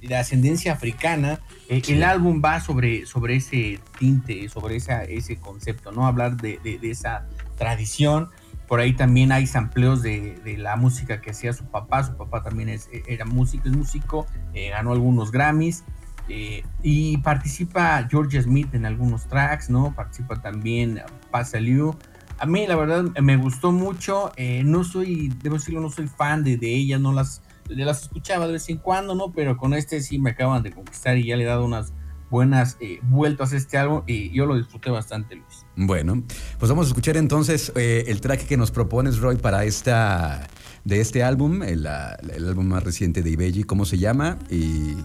de 0.00 0.16
ascendencia 0.16 0.72
africana, 0.72 1.40
eh, 1.68 1.82
el 1.88 2.02
álbum 2.02 2.40
va 2.44 2.60
sobre, 2.60 3.06
sobre 3.06 3.36
ese 3.36 3.80
tinte, 3.98 4.48
sobre 4.48 4.76
esa, 4.76 5.02
ese 5.04 5.36
concepto, 5.36 5.92
¿no? 5.92 6.06
Hablar 6.06 6.36
de, 6.36 6.58
esa 6.82 7.26
tradición. 7.56 8.30
Por 8.66 8.80
ahí 8.80 8.92
también 8.92 9.32
hay 9.32 9.46
sampleos 9.46 10.02
de, 10.02 10.40
la 10.58 10.76
música 10.76 11.20
que 11.20 11.30
hacía 11.30 11.52
su 11.52 11.64
papá. 11.64 12.04
Su 12.04 12.16
papá 12.16 12.42
también 12.42 12.68
es, 12.68 12.88
era 13.06 13.24
músico, 13.24 13.68
es 13.68 13.76
músico, 13.76 14.26
eh, 14.54 14.70
ganó 14.70 14.92
algunos 14.92 15.32
Grammys. 15.32 15.84
Eh, 16.28 16.62
y 16.82 17.16
participa 17.18 18.06
George 18.10 18.42
Smith 18.42 18.74
en 18.74 18.86
algunos 18.86 19.26
tracks, 19.26 19.70
¿no? 19.70 19.94
Participa 19.94 20.40
también 20.40 21.00
Pasa 21.30 21.58
Liu. 21.58 21.96
A 22.38 22.46
mí, 22.46 22.66
la 22.66 22.76
verdad, 22.76 23.04
me 23.20 23.36
gustó 23.36 23.72
mucho. 23.72 24.32
no 24.64 24.84
soy, 24.84 25.32
debo 25.42 25.56
decirlo, 25.56 25.80
no 25.80 25.90
soy 25.90 26.06
fan 26.06 26.44
de, 26.44 26.56
de 26.56 26.72
ella, 26.74 26.98
no 26.98 27.12
las 27.12 27.42
las 27.68 28.02
escuchaba 28.02 28.46
de 28.46 28.54
vez 28.54 28.68
en 28.68 28.78
cuando, 28.78 29.14
¿no? 29.14 29.32
Pero 29.32 29.56
con 29.56 29.74
este 29.74 30.00
sí 30.00 30.18
me 30.18 30.30
acaban 30.30 30.62
de 30.62 30.72
conquistar 30.72 31.18
y 31.18 31.26
ya 31.26 31.36
le 31.36 31.44
he 31.44 31.46
dado 31.46 31.64
unas 31.64 31.92
buenas 32.30 32.76
eh, 32.80 33.00
vueltas 33.02 33.52
a 33.52 33.56
este 33.56 33.78
álbum 33.78 34.02
y 34.06 34.30
yo 34.30 34.46
lo 34.46 34.56
disfruté 34.56 34.90
bastante, 34.90 35.36
Luis. 35.36 35.66
Bueno, 35.76 36.22
pues 36.58 36.68
vamos 36.68 36.86
a 36.86 36.88
escuchar 36.88 37.16
entonces 37.16 37.72
eh, 37.74 38.04
el 38.08 38.20
track 38.20 38.46
que 38.46 38.56
nos 38.56 38.70
propones, 38.70 39.18
Roy, 39.18 39.36
para 39.36 39.64
esta 39.64 40.46
de 40.84 41.00
este 41.00 41.22
álbum, 41.22 41.62
el, 41.62 41.86
álbum 41.86 42.66
más 42.66 42.82
reciente 42.82 43.22
de 43.22 43.30
Ibeji, 43.30 43.64
¿cómo 43.64 43.84
se 43.84 43.98
llama? 43.98 44.38
Y, 44.50 44.96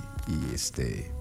este, 0.53 1.12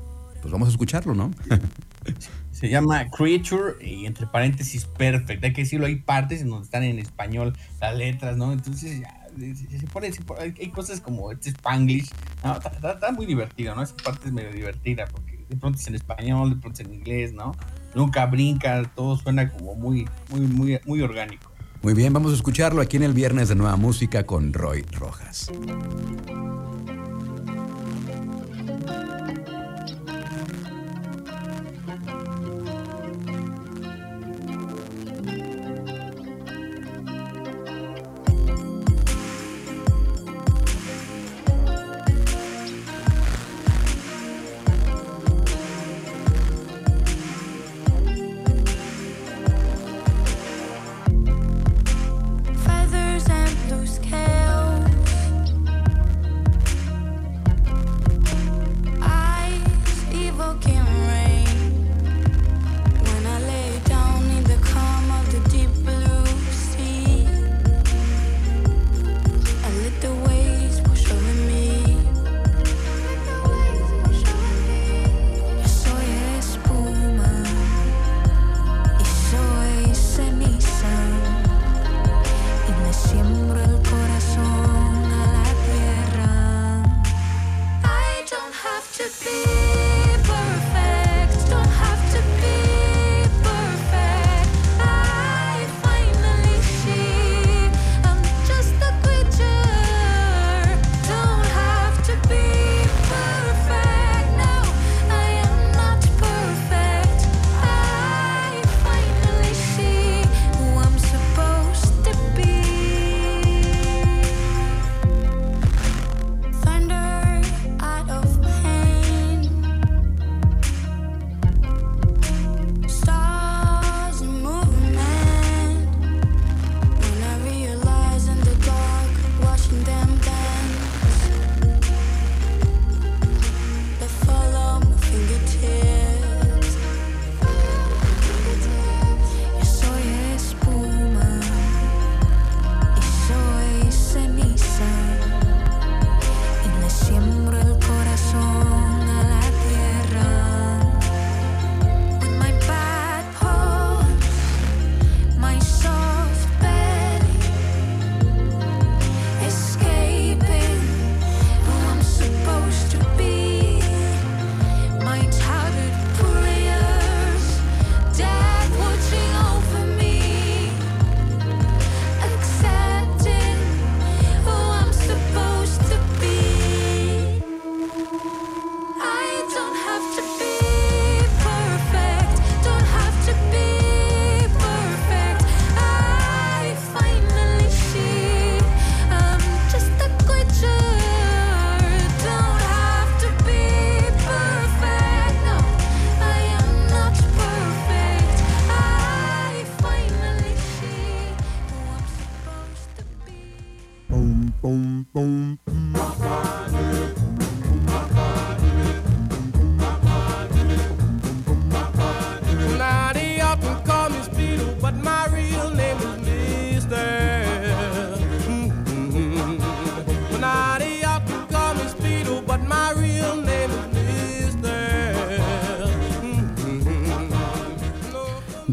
pues 0.42 0.52
vamos 0.52 0.68
a 0.68 0.72
escucharlo, 0.72 1.14
¿no? 1.14 1.30
se 2.50 2.68
llama 2.68 3.08
Creature 3.11 3.84
y 3.84 4.06
entre 4.06 4.26
paréntesis 4.26 4.84
Perfect. 4.84 5.42
Hay 5.42 5.52
que 5.52 5.62
decirlo, 5.62 5.87
hay 5.87 5.96
partes 5.96 6.42
en 6.42 6.50
donde 6.50 6.64
están 6.64 6.82
en 6.82 6.99
español 6.99 7.56
las 7.80 7.96
letras, 7.96 8.37
¿no? 8.37 8.52
Entonces 8.52 9.00
ya 9.00 9.22
hay 10.61 10.70
cosas 10.70 11.00
como 11.00 11.32
este 11.32 11.50
Spanglish, 11.50 12.11
está, 12.75 13.12
muy 13.12 13.26
divertido, 13.26 13.75
¿no? 13.75 13.82
Esa 13.82 13.96
parte 13.96 14.28
es 14.28 14.32
medio 14.32 14.52
divertida 14.52 15.06
porque 15.06 15.44
de 15.49 15.56
pronto 15.56 15.78
es 15.78 15.87
en 15.87 15.94
español, 15.94 16.50
de 16.50 16.56
pronto 16.56 16.82
es 16.82 16.88
en 16.88 16.94
inglés, 16.94 17.32
¿no? 17.32 17.54
Nunca 17.94 18.26
brinca, 18.26 18.82
todo 18.94 19.16
suena 19.16 19.50
como 19.50 19.75
muy, 19.75 20.06
muy, 20.30 20.40
muy, 20.40 20.80
muy 20.84 21.02
orgánico. 21.02 21.50
Muy 21.82 21.94
bien, 21.94 22.12
vamos 22.12 22.32
a 22.32 22.37
escucharlo 22.37 22.80
aquí 22.80 22.96
en 22.96 23.02
el 23.02 23.12
viernes 23.12 23.49
de 23.49 23.54
Nueva 23.54 23.76
Música 23.76 24.25
con 24.25 24.52
Roy 24.52 24.82
Rojas. 24.92 25.50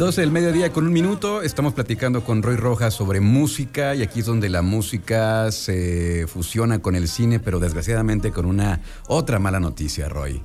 12 0.09 0.21
del 0.21 0.31
mediodía 0.31 0.71
con 0.71 0.87
un 0.87 0.91
minuto. 0.91 1.43
Estamos 1.43 1.73
platicando 1.73 2.23
con 2.23 2.41
Roy 2.41 2.55
Rojas 2.55 2.95
sobre 2.95 3.19
música 3.19 3.93
y 3.93 4.01
aquí 4.01 4.21
es 4.21 4.25
donde 4.25 4.49
la 4.49 4.63
música 4.63 5.51
se 5.51 6.25
fusiona 6.25 6.79
con 6.79 6.95
el 6.95 7.07
cine, 7.07 7.39
pero 7.39 7.59
desgraciadamente 7.59 8.31
con 8.31 8.47
una 8.47 8.81
otra 9.07 9.37
mala 9.37 9.59
noticia, 9.59 10.09
Roy. 10.09 10.41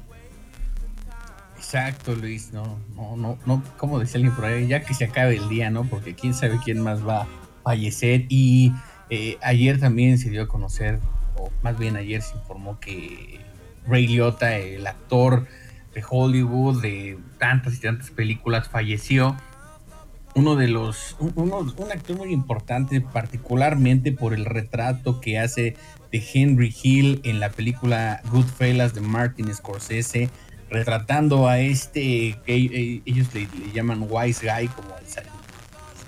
Exacto, 1.56 2.14
Luis. 2.14 2.52
No, 2.52 2.78
no, 2.94 3.16
no, 3.16 3.38
no, 3.46 3.62
como 3.78 3.98
decía 3.98 4.30
por 4.36 4.44
ahí, 4.44 4.68
ya 4.68 4.84
que 4.84 4.92
se 4.92 5.06
acabe 5.06 5.36
el 5.36 5.48
día, 5.48 5.70
¿no? 5.70 5.84
Porque 5.84 6.14
quién 6.14 6.34
sabe 6.34 6.60
quién 6.62 6.82
más 6.82 7.02
va 7.02 7.22
a 7.22 7.28
fallecer. 7.62 8.26
Y 8.28 8.70
eh, 9.08 9.38
ayer 9.40 9.80
también 9.80 10.18
se 10.18 10.28
dio 10.28 10.42
a 10.42 10.46
conocer, 10.46 11.00
o 11.38 11.50
más 11.62 11.78
bien 11.78 11.96
ayer 11.96 12.20
se 12.20 12.36
informó 12.36 12.78
que 12.80 13.40
Ray 13.88 14.08
Liotta, 14.08 14.58
el 14.58 14.86
actor 14.86 15.46
de 15.94 16.04
Hollywood, 16.06 16.82
de 16.82 17.18
tantas 17.38 17.76
y 17.76 17.80
tantas 17.80 18.10
películas, 18.10 18.68
falleció. 18.68 19.34
Uno 20.34 20.56
de 20.56 20.68
los, 20.68 21.16
un 21.18 21.92
actor 21.92 22.16
muy 22.16 22.32
importante, 22.32 23.00
particularmente 23.00 24.10
por 24.10 24.34
el 24.34 24.44
retrato 24.44 25.20
que 25.20 25.38
hace 25.38 25.76
de 26.10 26.24
Henry 26.32 26.74
Hill 26.82 27.20
en 27.24 27.38
la 27.40 27.50
película 27.50 28.20
Goodfellas 28.30 28.94
de 28.94 29.00
Martin 29.00 29.52
Scorsese, 29.54 30.30
retratando 30.70 31.46
a 31.46 31.60
este 31.60 32.36
que 32.44 32.56
eh, 32.56 33.02
ellos 33.04 33.28
le, 33.32 33.48
llaman 33.72 34.06
wise 34.08 34.44
guy, 34.44 34.66
como 34.68 34.88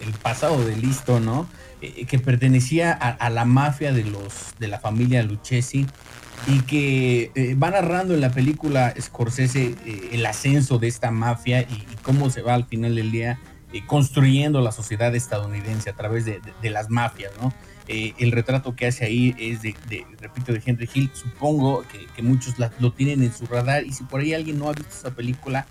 el, 0.00 0.12
pasado 0.22 0.64
de 0.64 0.76
listo, 0.76 1.20
¿no? 1.20 1.48
Eh, 1.82 2.06
que 2.06 2.18
pertenecía 2.18 2.92
a, 2.92 3.30
la 3.30 3.44
mafia 3.44 3.92
de 3.92 4.04
los 4.04 4.54
de 4.58 4.66
la 4.66 4.80
familia 4.80 5.22
Lucchesi 5.22 5.86
y 6.46 6.60
que 6.60 7.30
eh, 7.34 7.54
va 7.54 7.70
narrando 7.70 8.14
en 8.14 8.20
la 8.20 8.30
película 8.30 8.94
Scorsese 9.00 9.74
eh, 9.84 10.08
el 10.12 10.24
ascenso 10.26 10.78
de 10.78 10.88
esta 10.88 11.10
mafia 11.10 11.62
y, 11.62 11.84
cómo 12.02 12.30
se 12.30 12.40
va 12.42 12.54
al 12.54 12.66
final 12.66 12.94
del 12.94 13.10
día 13.10 13.38
eh, 13.76 13.84
construyendo 13.86 14.60
la 14.60 14.72
sociedad 14.72 15.14
estadounidense 15.14 15.90
a 15.90 15.94
través 15.94 16.24
de, 16.24 16.40
las 16.70 16.90
mafias, 16.90 17.32
¿no? 17.40 17.52
el 17.88 18.32
retrato 18.32 18.74
que 18.74 18.88
hace 18.88 19.04
ahí 19.04 19.34
es 19.38 19.62
de, 19.62 19.76
repito, 20.20 20.52
de 20.52 20.60
Henry 20.64 20.88
Hill. 20.92 21.10
Supongo 21.14 21.84
que, 22.16 22.22
muchos 22.22 22.54
lo 22.80 22.92
tienen 22.92 23.22
en 23.22 23.32
su 23.32 23.46
radar 23.46 23.84
y 23.84 23.92
si 23.92 24.02
por 24.04 24.20
ahí 24.20 24.34
alguien 24.34 24.58
no 24.58 24.68
ha 24.68 24.72
visto 24.72 24.92
esa 24.92 25.14
película, 25.14 25.66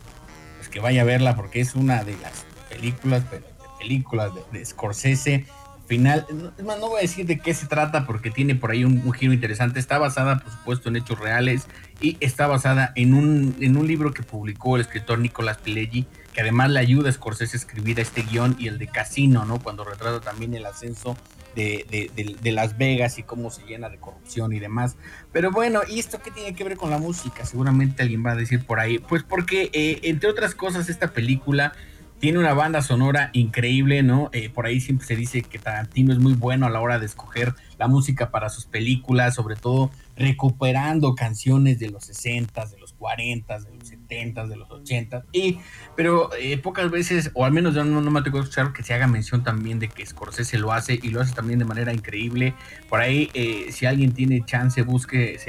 pues 0.57 0.69
que 0.69 0.79
vaya 0.79 1.01
a 1.01 1.05
verla 1.05 1.35
porque 1.35 1.59
es 1.59 1.75
una 1.75 2.03
de 2.03 2.15
las 2.17 2.45
películas, 2.69 3.23
pero 3.29 3.45
películas 3.79 4.31
de 4.51 4.65
Scorsese 4.65 5.45
final. 5.85 6.25
Es 6.57 6.63
más, 6.63 6.79
no 6.79 6.89
voy 6.89 6.99
a 6.99 7.01
decir 7.01 7.25
de 7.25 7.39
qué 7.39 7.53
se 7.53 7.67
trata 7.67 8.05
porque 8.05 8.31
tiene 8.31 8.55
por 8.55 8.71
ahí 8.71 8.83
un, 8.83 9.11
giro 9.13 9.33
interesante. 9.33 9.79
Está 9.79 9.97
basada, 9.97 10.39
por 10.39 10.51
supuesto, 10.51 10.89
en 10.89 10.97
hechos 10.97 11.19
reales 11.19 11.67
y 12.01 12.17
está 12.19 12.47
basada 12.47 12.91
en 12.95 13.13
un, 13.13 13.55
en 13.59 13.77
un 13.77 13.87
libro 13.87 14.13
que 14.13 14.23
publicó 14.23 14.75
el 14.75 14.81
escritor 14.81 15.19
Nicolás 15.19 15.57
Pileggi, 15.57 16.05
que 16.36 16.41
además 16.41 16.69
le 16.69 16.82
ayuda 16.82 17.10
a 17.10 17.13
Scorsese 17.13 17.56
a 17.56 17.60
escribir 17.60 17.98
este 17.98 18.21
guion 18.21 18.58
y 18.60 18.67
el 18.67 18.78
de 18.78 18.88
Casino, 18.88 19.45
¿no? 19.45 19.60
Cuando 19.60 19.86
retrata 19.86 20.19
también 20.19 20.54
el 20.54 20.65
ascenso 20.65 21.15
de, 21.56 22.52
Las 22.52 22.78
Vegas 22.78 23.17
y 23.17 23.24
cómo 23.24 23.50
se 23.52 23.65
llena 23.65 23.88
de 23.88 23.98
corrupción 23.98 24.52
y 24.52 24.60
demás. 24.60 24.98
Pero 25.32 25.52
bueno, 25.52 25.80
¿y 25.88 25.98
esto 25.98 26.21
qué 26.21 26.32
tiene 26.32 26.54
que 26.54 26.65
ver 26.65 26.76
con 26.76 26.89
la 26.89 26.98
música? 26.98 27.45
Seguramente 27.45 28.04
alguien 28.04 28.26
va 28.26 28.32
a 28.32 28.36
decir 28.36 28.65
por 28.65 28.82
ahí. 28.82 29.00
Pues 29.00 29.24
porque, 29.24 29.69
eh, 29.71 30.02
entre 30.04 30.30
otras 30.30 30.56
cosas, 30.56 30.89
esta 30.89 31.13
película 31.13 31.71
tiene 32.19 32.39
una 32.39 32.54
banda 32.54 32.82
sonora 32.82 33.30
increíble, 33.32 34.04
¿no? 34.04 34.30
Eh, 34.34 34.50
por 34.50 34.65
ahí 34.65 34.82
siempre 34.82 35.08
se 35.08 35.15
dice 35.15 35.41
que 35.41 35.58
Tarantino 35.58 36.12
es 36.12 36.19
muy 36.19 36.34
bueno 36.34 36.65
a 36.65 36.69
la 36.69 36.82
hora 36.82 37.00
de 37.00 37.06
escoger 37.06 37.54
la 37.78 37.88
música 37.88 38.30
para 38.30 38.50
sus 38.50 38.65
películas, 38.65 39.36
sobre 39.36 39.56
todo 39.56 39.89
recuperando 40.17 41.15
canciones 41.15 41.80
de 41.80 41.89
los 41.89 42.04
60, 42.06 42.65
de 42.65 42.78
los 42.78 42.85
40, 42.97 43.60
de 43.60 43.75
los 43.75 43.88
70, 43.88 44.47
de 44.47 44.55
los 44.55 44.69
80. 44.71 45.25
Y, 45.31 45.60
pero 45.95 46.29
eh, 46.39 46.58
pocas 46.58 46.89
veces, 46.91 47.31
o 47.34 47.45
al 47.45 47.51
menos 47.51 47.75
yo 47.75 47.84
no, 47.84 48.01
me 48.01 48.21
tengo 48.21 48.38
que 48.38 48.43
escuchar 48.43 48.73
que 48.73 48.84
se 48.84 48.93
haga 48.93 49.08
mención 49.08 49.43
también 49.43 49.79
de 49.79 49.88
que 49.88 50.05
Scorsese 50.05 50.58
lo 50.58 50.71
hace 50.71 50.99
y 51.01 51.10
lo 51.10 51.21
hace 51.21 51.34
también 51.34 51.60
de 51.60 51.65
manera 51.65 51.93
increíble. 51.93 52.53
Por 52.89 53.01
ahí, 53.01 53.29
eh, 53.34 53.67
si 53.71 53.86
alguien 53.86 54.13
tiene 54.13 54.43
chance, 54.45 54.81
busque 54.81 55.39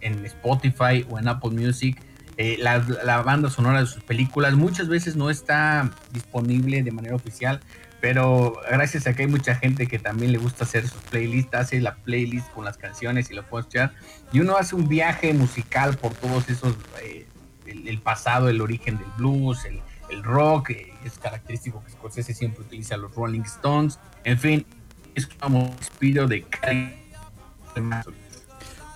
en, 0.00 0.24
Spotify 0.24 1.06
o 1.10 1.18
en 1.18 1.28
Apple 1.28 1.50
Music 1.50 2.00
eh, 2.42 2.56
la, 2.58 3.20
banda 3.20 3.50
sonora 3.50 3.80
de 3.80 3.86
sus 3.86 4.02
películas 4.02 4.54
muchas 4.54 4.88
veces 4.88 5.14
no 5.14 5.28
está 5.28 5.90
disponible 6.10 6.82
de 6.82 6.90
manera 6.90 7.14
oficial, 7.14 7.60
pero 8.00 8.60
gracias 8.70 9.06
a 9.06 9.14
que 9.14 9.22
hay 9.22 9.28
mucha 9.28 9.54
gente 9.54 9.86
que 9.86 9.98
también 9.98 10.32
le 10.32 10.38
gusta 10.38 10.64
hacer 10.64 10.88
sus 10.88 11.00
playlists, 11.02 11.54
hace 11.54 11.80
la 11.80 11.96
playlist 11.96 12.50
con 12.52 12.64
las 12.64 12.78
canciones 12.78 13.30
y 13.30 13.34
lo 13.34 13.42
puede 13.44 13.62
escuchar, 13.62 13.92
y 14.32 14.40
uno 14.40 14.56
hace 14.56 14.74
un 14.74 14.88
viaje 14.88 15.32
musical 15.34 15.96
por 15.96 16.14
todos 16.14 16.48
esos, 16.48 16.76
eh, 17.02 17.26
el, 17.66 18.00
pasado, 18.00 18.48
el 18.48 18.60
origen 18.60 18.96
del 18.96 19.06
blues, 19.16 19.64
el, 19.64 19.80
rock, 20.22 20.70
eh, 20.70 20.92
es 21.04 21.18
característico 21.18 21.84
que 21.84 21.92
Scorsese 21.92 22.34
siempre 22.34 22.62
utiliza 22.62 22.96
los 22.96 23.14
Rolling 23.14 23.42
Stones, 23.42 23.98
en 24.24 24.38
fin, 24.38 24.66
es 25.14 25.26
como 25.26 25.74
espíritu 25.80 26.26
de 26.26 26.44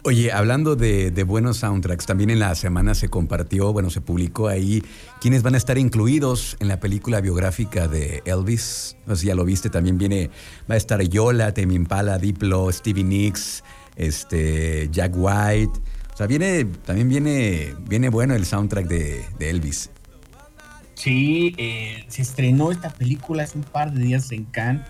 Oye, 0.06 0.32
hablando 0.32 0.76
de, 0.76 1.24
buenos 1.26 1.56
soundtracks, 1.56 2.04
también 2.04 2.28
en 2.28 2.38
la 2.38 2.54
semana 2.56 2.94
se 2.94 3.08
compartió, 3.08 3.72
bueno, 3.72 3.88
se 3.88 4.02
publicó 4.02 4.48
ahí 4.48 4.82
quiénes 5.18 5.42
van 5.42 5.54
a 5.54 5.56
estar 5.56 5.78
incluidos 5.78 6.58
en 6.60 6.68
la 6.68 6.78
película 6.78 7.22
biográfica 7.22 7.88
de 7.88 8.22
Elvis. 8.26 8.98
No 9.06 9.16
sé 9.16 9.22
si 9.22 9.26
ya 9.28 9.34
lo 9.34 9.46
viste, 9.46 9.70
también 9.70 9.96
viene, 9.96 10.28
va 10.70 10.74
a 10.74 10.76
estar 10.76 11.00
Yola, 11.00 11.54
Temi 11.54 11.74
Impala, 11.74 12.18
Diplo, 12.18 12.70
Stevie 12.70 13.02
Nicks, 13.02 13.64
este, 13.96 14.90
Jack 14.92 15.14
White. 15.16 15.80
O 16.12 16.16
sea, 16.18 16.26
viene, 16.26 16.66
también 16.84 17.08
viene, 17.08 17.74
viene 17.88 18.10
bueno 18.10 18.34
el 18.34 18.44
soundtrack 18.44 18.86
de, 18.86 19.24
Elvis. 19.40 19.90
Sí, 20.96 21.54
eh, 21.56 22.04
se 22.08 22.20
estrenó 22.20 22.70
esta 22.70 22.90
película 22.90 23.44
hace 23.44 23.56
un 23.56 23.64
par 23.64 23.90
de 23.90 24.04
días 24.04 24.30
en 24.32 24.44
Cannes, 24.44 24.84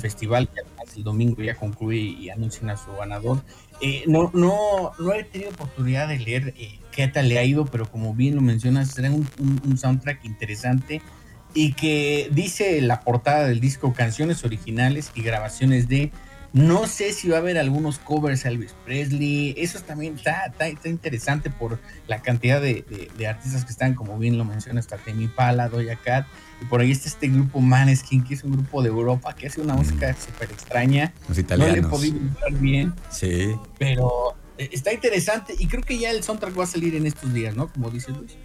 festival 0.00 0.48
que 0.48 0.60
el 0.96 1.04
domingo 1.04 1.42
ya 1.42 1.54
concluye 1.54 2.00
y 2.00 2.30
anuncian 2.30 2.70
a 2.70 2.76
su 2.76 2.92
ganador. 2.92 3.42
Eh, 3.80 4.04
no, 4.06 4.30
no, 4.34 4.92
no 4.98 5.12
he 5.12 5.24
tenido 5.24 5.50
oportunidad 5.50 6.08
de 6.08 6.18
leer 6.18 6.54
eh, 6.58 6.78
qué 6.92 7.08
tal 7.08 7.28
le 7.28 7.38
ha 7.38 7.44
ido, 7.44 7.64
pero 7.66 7.90
como 7.90 8.14
bien 8.14 8.34
lo 8.34 8.42
mencionas, 8.42 8.90
será 8.90 9.10
un, 9.10 9.28
un, 9.38 9.78
soundtrack 9.78 10.24
interesante 10.24 11.00
y 11.54 11.72
que 11.72 12.28
dice 12.32 12.80
la 12.80 13.00
portada 13.00 13.46
del 13.46 13.60
disco 13.60 13.92
canciones 13.92 14.44
originales 14.44 15.12
y 15.14 15.22
grabaciones 15.22 15.88
de. 15.88 16.10
No 16.52 16.86
sé 16.88 17.12
si 17.12 17.28
va 17.28 17.36
a 17.36 17.40
haber 17.40 17.58
algunos 17.58 17.98
covers 17.98 18.44
a 18.44 18.48
Elvis 18.48 18.74
Presley. 18.84 19.54
Eso 19.56 19.80
también 19.80 20.16
está, 20.16 20.46
está, 20.46 20.88
interesante 20.88 21.48
por 21.48 21.78
la 22.08 22.22
cantidad 22.22 22.60
de, 22.60 22.84
artistas 23.28 23.64
que 23.64 23.70
están, 23.70 23.94
como 23.94 24.18
bien 24.18 24.36
lo 24.36 24.44
mencionas, 24.44 24.88
Temi 25.04 25.28
Pala, 25.28 25.68
Doja 25.68 25.96
Cat. 25.96 26.26
Y 26.60 26.64
por 26.64 26.80
ahí 26.80 26.90
está 26.90 27.08
este 27.08 27.28
grupo 27.28 27.60
Maneskin, 27.60 28.24
que 28.24 28.34
es 28.34 28.44
un 28.44 28.52
grupo 28.52 28.82
de 28.82 28.88
Europa 28.88 29.34
que 29.34 29.46
hace 29.46 29.60
una 29.60 29.74
música 29.74 30.14
súper 30.14 30.50
extraña. 30.50 31.12
Los 31.28 31.38
italianos. 31.38 31.76
No 31.76 31.82
le 31.82 31.86
he 31.86 31.90
podido 31.90 32.18
entrar 32.18 32.52
bien. 32.52 32.94
Sí. 33.10 33.54
Pero 33.78 34.34
eh, 34.58 34.68
está 34.72 34.92
interesante 34.92 35.54
y 35.58 35.68
creo 35.68 35.82
que 35.82 35.98
ya 35.98 36.10
el 36.10 36.22
soundtrack 36.22 36.58
va 36.58 36.64
a 36.64 36.66
salir 36.66 36.94
en 36.96 37.06
estos 37.06 37.32
días, 37.32 37.54
¿no? 37.54 37.72
Como 37.72 37.90
dice 37.90 38.10
Luis. 38.10 38.36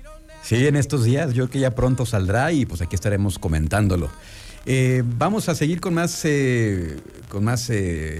Sí, 0.43 0.67
en 0.67 0.75
estos 0.75 1.03
días. 1.03 1.33
Yo 1.33 1.45
creo 1.45 1.49
que 1.49 1.59
ya 1.59 1.71
pronto 1.73 2.05
saldrá 2.05 2.51
y 2.51 2.67
pues 2.67 2.81
aquí 2.81 2.93
estaremos 2.93 3.39
comentándolo. 3.39 4.11
Eh, 4.65 5.04
vamos 5.06 5.47
a 5.49 5.56
seguir 5.56 5.80
con 5.80 5.93
más, 5.93 6.25
eh, 6.25 6.97
con 7.30 7.43
más 7.43 7.71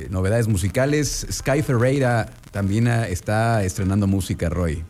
novedades 0.10 0.48
musicales. 0.48 1.26
Sky 1.32 1.62
Ferreira 1.62 2.30
también 2.52 2.88
está 2.88 3.64
estrenando 3.64 4.08
música, 4.08 4.50
Roy. 4.50 4.84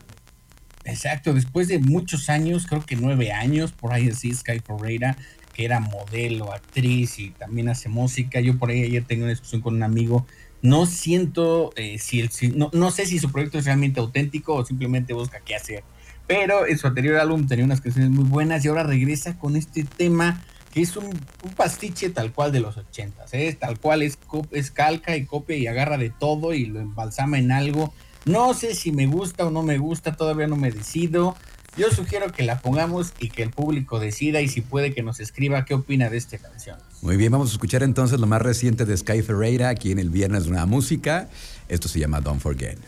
Exacto, 0.85 1.33
después 1.33 1.67
de 1.67 1.79
muchos 1.79 2.29
años, 2.29 2.67
creo 2.67 2.85
que 2.85 2.95
nueve 2.95 3.31
años, 3.31 3.71
por 3.71 3.91
ahí 3.91 4.09
así, 4.09 4.31
Sky 4.33 4.59
Ferreira, 4.59 5.17
que 5.51 5.65
era 5.65 5.79
modelo, 5.79 6.53
actriz 6.53 7.17
y 7.17 7.31
también 7.31 7.69
hace 7.69 7.89
música. 7.89 8.39
Yo 8.39 8.59
por 8.59 8.69
ahí 8.69 8.83
ayer 8.83 9.03
tengo 9.03 9.23
una 9.23 9.31
discusión 9.31 9.61
con 9.61 9.75
un 9.75 9.83
amigo. 9.83 10.27
No 10.61 10.85
siento 10.85 11.71
eh, 11.75 11.97
si, 11.97 12.19
el, 12.19 12.29
no, 12.55 12.69
no, 12.71 12.91
sé 12.91 13.07
si 13.07 13.17
su 13.17 13.31
proyecto 13.31 13.57
es 13.57 13.65
realmente 13.65 13.99
auténtico 13.99 14.53
o 14.53 14.65
simplemente 14.65 15.13
busca 15.13 15.39
qué 15.39 15.55
hacer. 15.55 15.83
Pero 16.27 16.67
en 16.67 16.77
su 16.77 16.87
anterior 16.87 17.17
álbum 17.17 17.47
tenía 17.47 17.65
unas 17.65 17.81
canciones 17.81 18.11
muy 18.11 18.25
buenas 18.25 18.63
y 18.63 18.67
ahora 18.67 18.83
regresa 18.83 19.39
con 19.39 19.55
este 19.55 19.85
tema 19.85 20.43
que 20.75 20.83
es 20.83 20.95
un, 20.95 21.09
pastiche 21.55 22.11
tal 22.11 22.31
cual 22.33 22.51
de 22.51 22.59
los 22.59 22.77
ochentas, 22.77 23.33
¿eh? 23.33 23.57
tal 23.59 23.79
cual 23.79 24.03
es, 24.03 24.19
es 24.51 24.69
calca 24.69 25.17
y 25.17 25.25
copia 25.25 25.57
y 25.57 25.65
agarra 25.65 25.97
de 25.97 26.11
todo 26.11 26.53
y 26.53 26.67
lo 26.67 26.79
embalsama 26.79 27.39
en 27.39 27.51
algo 27.51 27.91
no 28.25 28.55
sé 28.55 28.73
si 28.73 28.91
me 28.91 29.05
gusta 29.05 29.45
o 29.45 29.51
no 29.51 29.61
me 29.61 29.77
gusta, 29.77 30.15
todavía 30.15 30.47
no 30.47 30.55
me 30.55 30.71
decido. 30.71 31.35
Yo 31.77 31.91
sugiero 31.91 32.31
que 32.31 32.41
la 32.41 32.59
pongamos 32.59 33.13
y 33.19 33.29
que 33.29 33.43
el 33.43 33.51
público 33.51 33.99
decida 33.99 34.41
y 34.41 34.47
si 34.47 34.61
puede 34.61 34.95
que 34.95 35.03
nos 35.03 35.19
escriba 35.19 35.63
qué 35.65 35.75
opina 35.75 36.09
de 36.09 36.17
esta 36.17 36.39
canción. 36.39 36.77
Muy 37.03 37.17
bien, 37.17 37.31
vamos 37.31 37.49
a 37.49 37.51
escuchar 37.51 37.83
entonces 37.83 38.19
lo 38.19 38.25
más 38.25 38.41
reciente 38.41 38.85
de 38.85 38.97
Sky 38.97 39.21
Ferreira 39.21 39.69
aquí 39.69 39.91
en 39.91 39.99
el 39.99 40.09
Viernes 40.09 40.47
una 40.47 40.65
Música. 40.65 41.29
Esto 41.69 41.87
se 41.87 41.99
llama 41.99 42.19
Don't 42.19 42.41
Forget. 42.41 42.79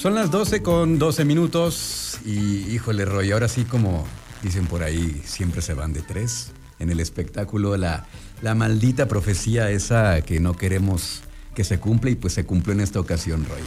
Son 0.00 0.14
las 0.14 0.30
12 0.30 0.62
con 0.62 0.98
12 0.98 1.26
minutos 1.26 2.20
y 2.24 2.74
híjole 2.74 3.04
Roy, 3.04 3.32
ahora 3.32 3.48
sí 3.48 3.66
como 3.66 4.06
dicen 4.42 4.64
por 4.64 4.82
ahí, 4.82 5.20
siempre 5.26 5.60
se 5.60 5.74
van 5.74 5.92
de 5.92 6.00
tres. 6.00 6.52
En 6.78 6.88
el 6.88 7.00
espectáculo 7.00 7.76
la, 7.76 8.06
la 8.40 8.54
maldita 8.54 9.08
profecía 9.08 9.70
esa 9.70 10.22
que 10.22 10.40
no 10.40 10.56
queremos 10.56 11.20
que 11.54 11.64
se 11.64 11.78
cumpla 11.78 12.08
y 12.08 12.14
pues 12.14 12.32
se 12.32 12.46
cumplió 12.46 12.72
en 12.72 12.80
esta 12.80 12.98
ocasión 12.98 13.44
Roy. 13.44 13.60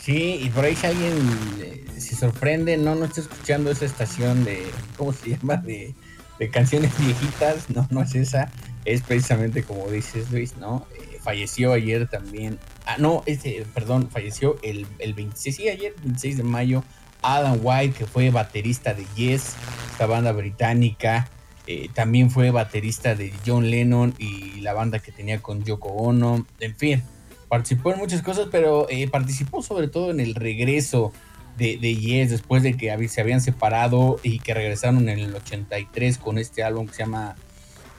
Sí, 0.00 0.38
y 0.40 0.50
por 0.50 0.64
ahí 0.64 0.76
si 0.76 0.86
alguien 0.86 1.14
eh, 1.58 1.84
se 1.98 2.14
sorprende, 2.14 2.76
no, 2.76 2.94
no 2.94 3.06
está 3.06 3.22
escuchando 3.22 3.72
esa 3.72 3.86
estación 3.86 4.44
de, 4.44 4.64
¿cómo 4.96 5.12
se 5.12 5.30
llama? 5.30 5.56
De, 5.56 5.96
de 6.38 6.48
canciones 6.48 6.96
viejitas, 7.04 7.68
no, 7.70 7.88
no 7.90 8.02
es 8.02 8.14
esa, 8.14 8.52
es 8.84 9.02
precisamente 9.02 9.64
como 9.64 9.90
dices 9.90 10.30
Luis, 10.30 10.56
¿no? 10.58 10.86
falleció 11.26 11.72
ayer 11.72 12.06
también. 12.06 12.56
Ah, 12.86 12.96
no, 12.98 13.22
este, 13.26 13.66
perdón, 13.74 14.08
falleció 14.10 14.56
el, 14.62 14.86
el 15.00 15.12
26, 15.14 15.56
sí, 15.56 15.68
ayer, 15.68 15.94
26 16.02 16.38
de 16.38 16.42
mayo. 16.44 16.84
Adam 17.22 17.58
White, 17.60 17.98
que 17.98 18.06
fue 18.06 18.30
baterista 18.30 18.94
de 18.94 19.04
Yes, 19.16 19.54
esta 19.90 20.06
banda 20.06 20.32
británica. 20.32 21.28
Eh, 21.66 21.90
también 21.92 22.30
fue 22.30 22.52
baterista 22.52 23.16
de 23.16 23.32
John 23.44 23.68
Lennon 23.68 24.14
y 24.18 24.60
la 24.60 24.72
banda 24.72 25.00
que 25.00 25.10
tenía 25.10 25.42
con 25.42 25.64
Yoko 25.64 25.88
Ono. 25.88 26.46
En 26.60 26.76
fin, 26.76 27.02
participó 27.48 27.92
en 27.92 27.98
muchas 27.98 28.22
cosas, 28.22 28.46
pero 28.52 28.86
eh, 28.88 29.08
participó 29.08 29.62
sobre 29.62 29.88
todo 29.88 30.12
en 30.12 30.20
el 30.20 30.36
regreso 30.36 31.12
de, 31.58 31.78
de, 31.78 31.96
Yes 31.96 32.30
después 32.30 32.62
de 32.62 32.76
que 32.76 33.08
se 33.08 33.20
habían 33.20 33.40
separado 33.40 34.20
y 34.22 34.38
que 34.38 34.54
regresaron 34.54 35.08
en 35.08 35.18
el 35.18 35.34
83 35.34 36.18
con 36.18 36.38
este 36.38 36.62
álbum 36.62 36.86
que 36.86 36.94
se 36.94 37.02
llama 37.02 37.34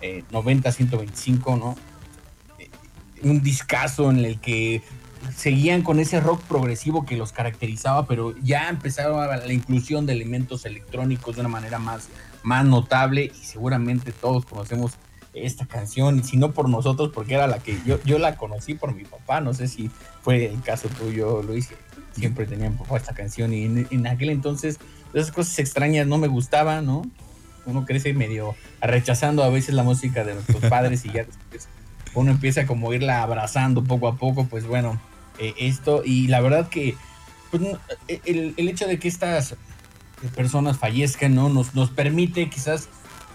90-125, 0.01 1.55
eh, 1.55 1.59
¿no? 1.59 1.75
Un 3.23 3.41
discazo 3.41 4.09
en 4.09 4.19
el 4.19 4.39
que 4.39 4.81
seguían 5.35 5.81
con 5.81 5.99
ese 5.99 6.19
rock 6.19 6.41
progresivo 6.43 7.05
que 7.05 7.17
los 7.17 7.31
caracterizaba, 7.31 8.05
pero 8.05 8.35
ya 8.43 8.69
empezaron 8.69 9.27
la 9.27 9.53
inclusión 9.53 10.05
de 10.05 10.13
elementos 10.13 10.65
electrónicos 10.65 11.35
de 11.35 11.41
una 11.41 11.49
manera 11.49 11.79
más, 11.79 12.09
más 12.43 12.65
notable 12.65 13.31
y 13.33 13.45
seguramente 13.45 14.11
todos 14.11 14.45
conocemos 14.45 14.93
esta 15.33 15.67
canción, 15.67 16.19
y 16.19 16.23
si 16.23 16.37
no 16.37 16.51
por 16.51 16.67
nosotros, 16.67 17.11
porque 17.13 17.35
era 17.35 17.45
la 17.45 17.59
que 17.59 17.79
yo, 17.85 18.01
yo 18.03 18.17
la 18.17 18.37
conocí 18.37 18.73
por 18.73 18.95
mi 18.95 19.03
papá, 19.03 19.39
no 19.39 19.53
sé 19.53 19.67
si 19.67 19.91
fue 20.23 20.45
el 20.45 20.61
caso 20.61 20.89
tuyo, 20.89 21.43
Luis, 21.43 21.69
siempre 22.13 22.45
tenía 22.45 22.71
papá 22.71 22.97
esta 22.97 23.13
canción 23.13 23.53
y 23.53 23.65
en, 23.65 24.07
aquel 24.07 24.29
entonces 24.29 24.79
esas 25.13 25.31
cosas 25.31 25.59
extrañas 25.59 26.07
no 26.07 26.17
me 26.17 26.27
gustaban, 26.27 26.85
¿no? 26.85 27.03
Uno 27.65 27.85
crece 27.85 28.13
medio 28.13 28.55
rechazando 28.81 29.43
a 29.43 29.49
veces 29.49 29.75
la 29.75 29.83
música 29.83 30.23
de 30.23 30.33
nuestros 30.33 30.63
padres 30.69 31.05
y 31.05 31.11
ya 31.11 31.25
después 31.25 31.67
uno 32.19 32.31
empieza 32.31 32.65
como 32.65 32.91
a 32.91 32.95
irla 32.95 33.21
abrazando 33.21 33.83
poco 33.83 34.07
a 34.07 34.15
poco, 34.15 34.45
pues 34.45 34.65
bueno, 34.65 34.99
eh, 35.39 35.53
esto, 35.59 36.01
y 36.03 36.27
la 36.27 36.41
verdad 36.41 36.69
que 36.69 36.95
pues, 37.51 37.63
eh, 38.07 38.21
el, 38.25 38.69
hecho 38.69 38.87
de 38.87 38.99
que 38.99 39.07
estas 39.07 39.55
personas 40.35 40.77
fallezcan, 40.77 41.35
¿no? 41.35 41.49
Nos, 41.49 41.75
nos 41.75 41.91
permite 41.91 42.49
quizás 42.49 42.89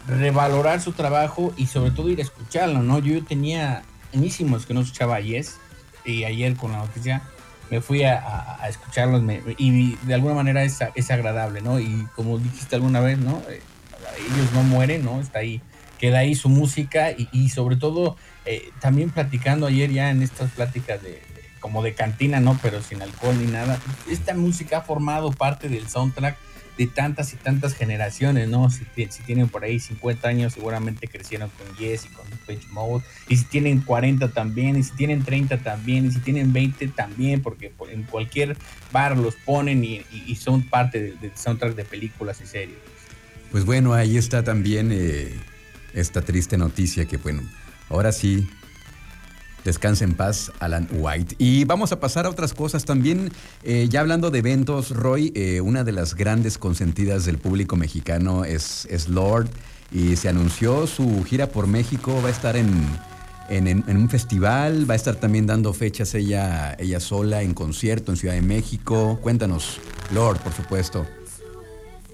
revalorar 0.07 0.81
su 0.81 0.92
trabajo 0.92 1.55
y 1.57 1.66
sobre 1.66 1.92
todo 1.92 2.11
ir 2.11 2.18
a 2.18 2.23
escucharlo, 2.23 2.83
¿no? 2.83 2.99
Yo 2.99 3.25
tenía 3.25 3.85
añísimos 4.12 4.66
que 4.66 4.75
no 4.75 4.81
escuchaba 4.81 5.21
Yes 5.21 5.57
y 6.05 6.25
ayer 6.25 6.57
con 6.57 6.73
la 6.73 6.79
noticia 6.79 7.23
me 7.71 7.81
fui 7.81 8.03
a, 8.03 8.59
escucharlos 8.68 9.23
y 9.57 9.97
de 10.03 10.14
alguna 10.14 10.35
manera 10.35 10.62
es, 10.62 10.79
es, 10.95 11.11
agradable, 11.11 11.62
¿no? 11.62 11.81
Y 11.81 12.07
como 12.14 12.38
dijiste 12.38 12.77
alguna 12.77 13.01
vez, 13.01 13.16
¿no? 13.16 13.40
Eh, 13.49 13.62
ellos 14.18 14.53
no 14.53 14.62
mueren, 14.62 15.05
¿no? 15.05 15.21
Está 15.21 15.38
ahí, 15.38 15.62
queda 15.99 16.18
ahí 16.18 16.35
su 16.35 16.51
música 16.51 17.12
y, 17.12 17.29
y 17.33 17.49
sobre 17.49 17.77
todo 17.77 18.16
eh, 18.44 18.70
también 18.81 19.11
platicando 19.11 19.66
ayer 19.66 19.90
ya 19.90 20.11
en 20.11 20.22
estas 20.22 20.50
pláticas 20.50 21.02
de, 21.02 21.20
como 21.61 21.83
de 21.83 21.94
cantina, 21.94 22.40
¿no? 22.40 22.59
Pero 22.62 22.83
sin 22.83 23.02
alcohol 23.02 23.38
ni 23.38 23.50
nada. 23.50 23.81
Esta 24.11 24.35
música 24.35 24.78
ha 24.78 24.83
formado 24.83 25.31
parte 25.31 25.68
del 25.68 25.88
soundtrack 25.88 26.37
de 26.78 26.87
tantas 26.87 27.33
y 27.35 27.37
tantas 27.37 27.74
generaciones, 27.74 28.48
¿no? 28.48 28.68
Si, 28.70 28.85
tienen 29.26 29.48
por 29.48 29.64
ahí 29.64 29.78
50 29.78 30.26
años, 30.26 30.55
seguramente 30.55 31.07
crecieron 31.07 31.50
con 31.50 31.76
Yes 31.76 32.07
y 32.07 32.09
con 32.09 32.26
Page 32.46 32.66
Mode. 32.70 33.05
Y 33.28 33.37
si 33.37 33.44
tienen 33.44 33.81
40 33.81 34.28
también, 34.33 34.76
y 34.76 34.83
si 34.83 34.92
tienen 34.92 35.22
30 35.22 35.59
también, 35.59 36.07
y 36.07 36.11
si 36.11 36.18
tienen 36.20 36.52
20 36.52 36.88
también, 36.88 37.42
porque 37.42 37.72
en 37.90 38.02
cualquier 38.05 38.57
bar 38.90 39.16
los 39.16 39.37
ponen 39.37 39.85
y, 39.85 40.02
son 40.37 40.62
parte 40.62 41.16
del, 41.20 41.33
soundtrack 41.35 41.74
de 41.74 41.85
películas 41.85 42.40
y 42.40 42.46
series. 42.46 42.78
Pues 43.50 43.64
bueno, 43.64 43.92
ahí 43.92 44.16
está 44.16 44.42
también 44.42 44.90
eh, 44.92 45.31
esta 45.92 46.22
triste 46.22 46.57
noticia 46.57 47.05
que, 47.05 47.18
bueno, 47.18 47.42
Ahora 47.92 48.11
sí, 48.11 48.48
Descansa 49.64 50.05
en 50.05 50.14
paz, 50.14 50.50
Alan 50.59 50.88
White. 50.90 51.37
Y 51.38 51.64
vamos 51.64 51.92
a 51.92 52.00
pasar 52.00 52.26
a 52.26 52.31
otras 52.31 52.52
cosas 52.52 52.85
también. 52.85 53.31
Eh, 53.62 53.87
ya 53.88 54.00
hablando 54.00 54.31
de 54.31 54.40
eventos, 54.40 54.90
Roy, 54.90 55.33
eh, 55.37 55.61
una 55.61 55.85
de 55.85 55.92
las 55.92 56.16
grandes 56.16 56.59
consentidas 56.59 57.24
del 57.24 57.38
público 57.38 57.76
mexicano 57.76 58.44
es, 58.44 58.87
es, 58.90 59.09
Lord. 59.09 59.48
Y 59.92 60.16
se 60.16 60.28
anunció 60.28 60.88
su 60.88 61.22
gira 61.22 61.48
por 61.48 61.68
México. 61.68 62.20
Va 62.22 62.28
a 62.28 62.33
estar 62.33 62.57
en, 62.57 62.72
en, 63.50 63.96
un 63.96 64.09
festival. 64.09 64.88
Va 64.88 64.94
a 64.94 64.96
estar 64.96 65.14
también 65.14 65.46
dando 65.46 65.72
fechas 65.72 66.14
ella, 66.14 66.74
ella 66.81 66.98
sola 66.98 67.42
en 67.42 67.55
concierto 67.55 68.11
en 68.11 68.16
Ciudad 68.18 68.35
de 68.35 68.42
México. 68.42 69.20
Cuéntanos, 69.22 69.78
Lord, 70.12 70.40
por 70.40 70.52
supuesto. 70.52 71.07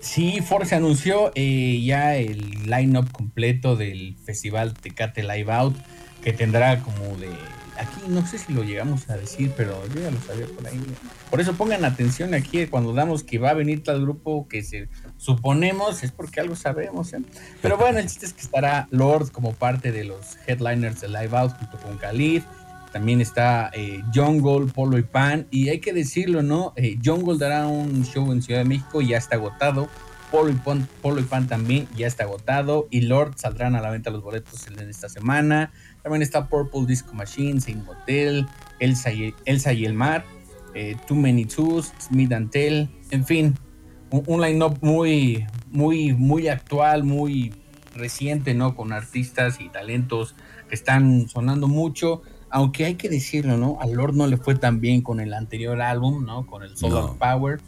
Sí, 0.00 0.40
Ford 0.42 0.64
se 0.64 0.76
anunció 0.76 1.32
eh, 1.34 1.82
ya 1.84 2.16
el 2.16 2.70
line-up 2.70 3.10
completo 3.10 3.76
del 3.76 4.16
festival 4.24 4.74
Tecate 4.74 5.22
Live 5.22 5.52
Out, 5.52 5.76
que 6.22 6.32
tendrá 6.32 6.80
como 6.80 7.16
de. 7.16 7.30
Aquí 7.76 8.00
no 8.08 8.26
sé 8.26 8.38
si 8.38 8.52
lo 8.52 8.64
llegamos 8.64 9.08
a 9.08 9.16
decir, 9.16 9.52
pero 9.56 9.86
yo 9.94 10.00
ya 10.00 10.10
lo 10.10 10.20
sabía 10.20 10.46
por 10.46 10.66
ahí. 10.66 10.80
Por 11.30 11.40
eso 11.40 11.54
pongan 11.54 11.84
atención 11.84 12.34
aquí 12.34 12.66
cuando 12.66 12.92
damos 12.92 13.22
que 13.22 13.38
va 13.38 13.50
a 13.50 13.54
venir 13.54 13.84
tal 13.84 14.00
grupo 14.00 14.48
que 14.48 14.62
se 14.62 14.88
suponemos 15.16 16.02
es 16.02 16.10
porque 16.10 16.40
algo 16.40 16.56
sabemos. 16.56 17.12
¿eh? 17.12 17.20
Pero 17.62 17.76
bueno, 17.76 18.00
el 18.00 18.06
chiste 18.06 18.26
es 18.26 18.32
que 18.32 18.40
estará 18.40 18.88
Lord 18.90 19.30
como 19.30 19.52
parte 19.52 19.92
de 19.92 20.04
los 20.04 20.36
headliners 20.46 21.00
de 21.00 21.08
Live 21.08 21.36
Out 21.36 21.52
junto 21.56 21.78
con 21.78 21.98
Khalid. 21.98 22.42
También 22.92 23.20
está 23.20 23.70
eh, 23.74 24.02
Jungle, 24.14 24.72
Polo 24.72 24.98
y 24.98 25.02
Pan. 25.02 25.46
Y 25.50 25.68
hay 25.68 25.80
que 25.80 25.92
decirlo, 25.92 26.42
¿no? 26.42 26.72
Eh, 26.76 26.98
Jungle 27.04 27.38
dará 27.38 27.66
un 27.66 28.04
show 28.04 28.32
en 28.32 28.42
Ciudad 28.42 28.60
de 28.60 28.66
México 28.66 29.00
y 29.00 29.08
ya 29.08 29.18
está 29.18 29.36
agotado. 29.36 29.88
Polo 30.30 30.50
y, 30.50 30.54
Pan, 30.54 30.88
Polo 31.00 31.20
y 31.20 31.24
Pan 31.24 31.46
también 31.46 31.88
ya 31.96 32.06
está 32.06 32.24
agotado. 32.24 32.88
Y 32.90 33.02
Lord 33.02 33.34
saldrán 33.36 33.74
a 33.76 33.80
la 33.80 33.90
venta 33.90 34.10
los 34.10 34.22
boletos 34.22 34.66
en 34.66 34.78
esta 34.88 35.08
semana. 35.08 35.72
También 36.02 36.22
está 36.22 36.48
Purple 36.48 36.86
Disco 36.86 37.14
Machine, 37.14 37.60
Sin 37.60 37.86
Hotel, 37.86 38.46
Elsa 38.78 39.12
y, 39.12 39.34
Elsa 39.44 39.72
y 39.72 39.84
el 39.84 39.94
Mar, 39.94 40.24
eh, 40.74 40.96
Too 41.06 41.16
Many 41.16 41.44
Twos, 41.44 41.92
Smith 42.00 42.32
and 42.32 42.50
Tell. 42.50 42.88
En 43.10 43.24
fin, 43.24 43.54
un, 44.10 44.22
un 44.26 44.40
line-up 44.40 44.78
muy, 44.80 45.46
muy, 45.70 46.12
muy 46.14 46.48
actual, 46.48 47.04
muy 47.04 47.52
reciente, 47.94 48.54
¿no? 48.54 48.74
Con 48.74 48.92
artistas 48.92 49.60
y 49.60 49.68
talentos 49.68 50.34
que 50.68 50.74
están 50.74 51.28
sonando 51.28 51.68
mucho 51.68 52.22
aunque 52.50 52.84
hay 52.84 52.94
que 52.94 53.08
decirlo, 53.08 53.56
¿no? 53.56 53.78
A 53.80 53.86
Lord 53.86 54.14
no 54.14 54.26
le 54.26 54.36
fue 54.36 54.54
tan 54.54 54.80
bien 54.80 55.02
con 55.02 55.20
el 55.20 55.34
anterior 55.34 55.80
álbum, 55.80 56.24
¿no? 56.24 56.46
Con 56.46 56.62
el 56.62 56.76
Solar 56.76 57.14
Power. 57.18 57.60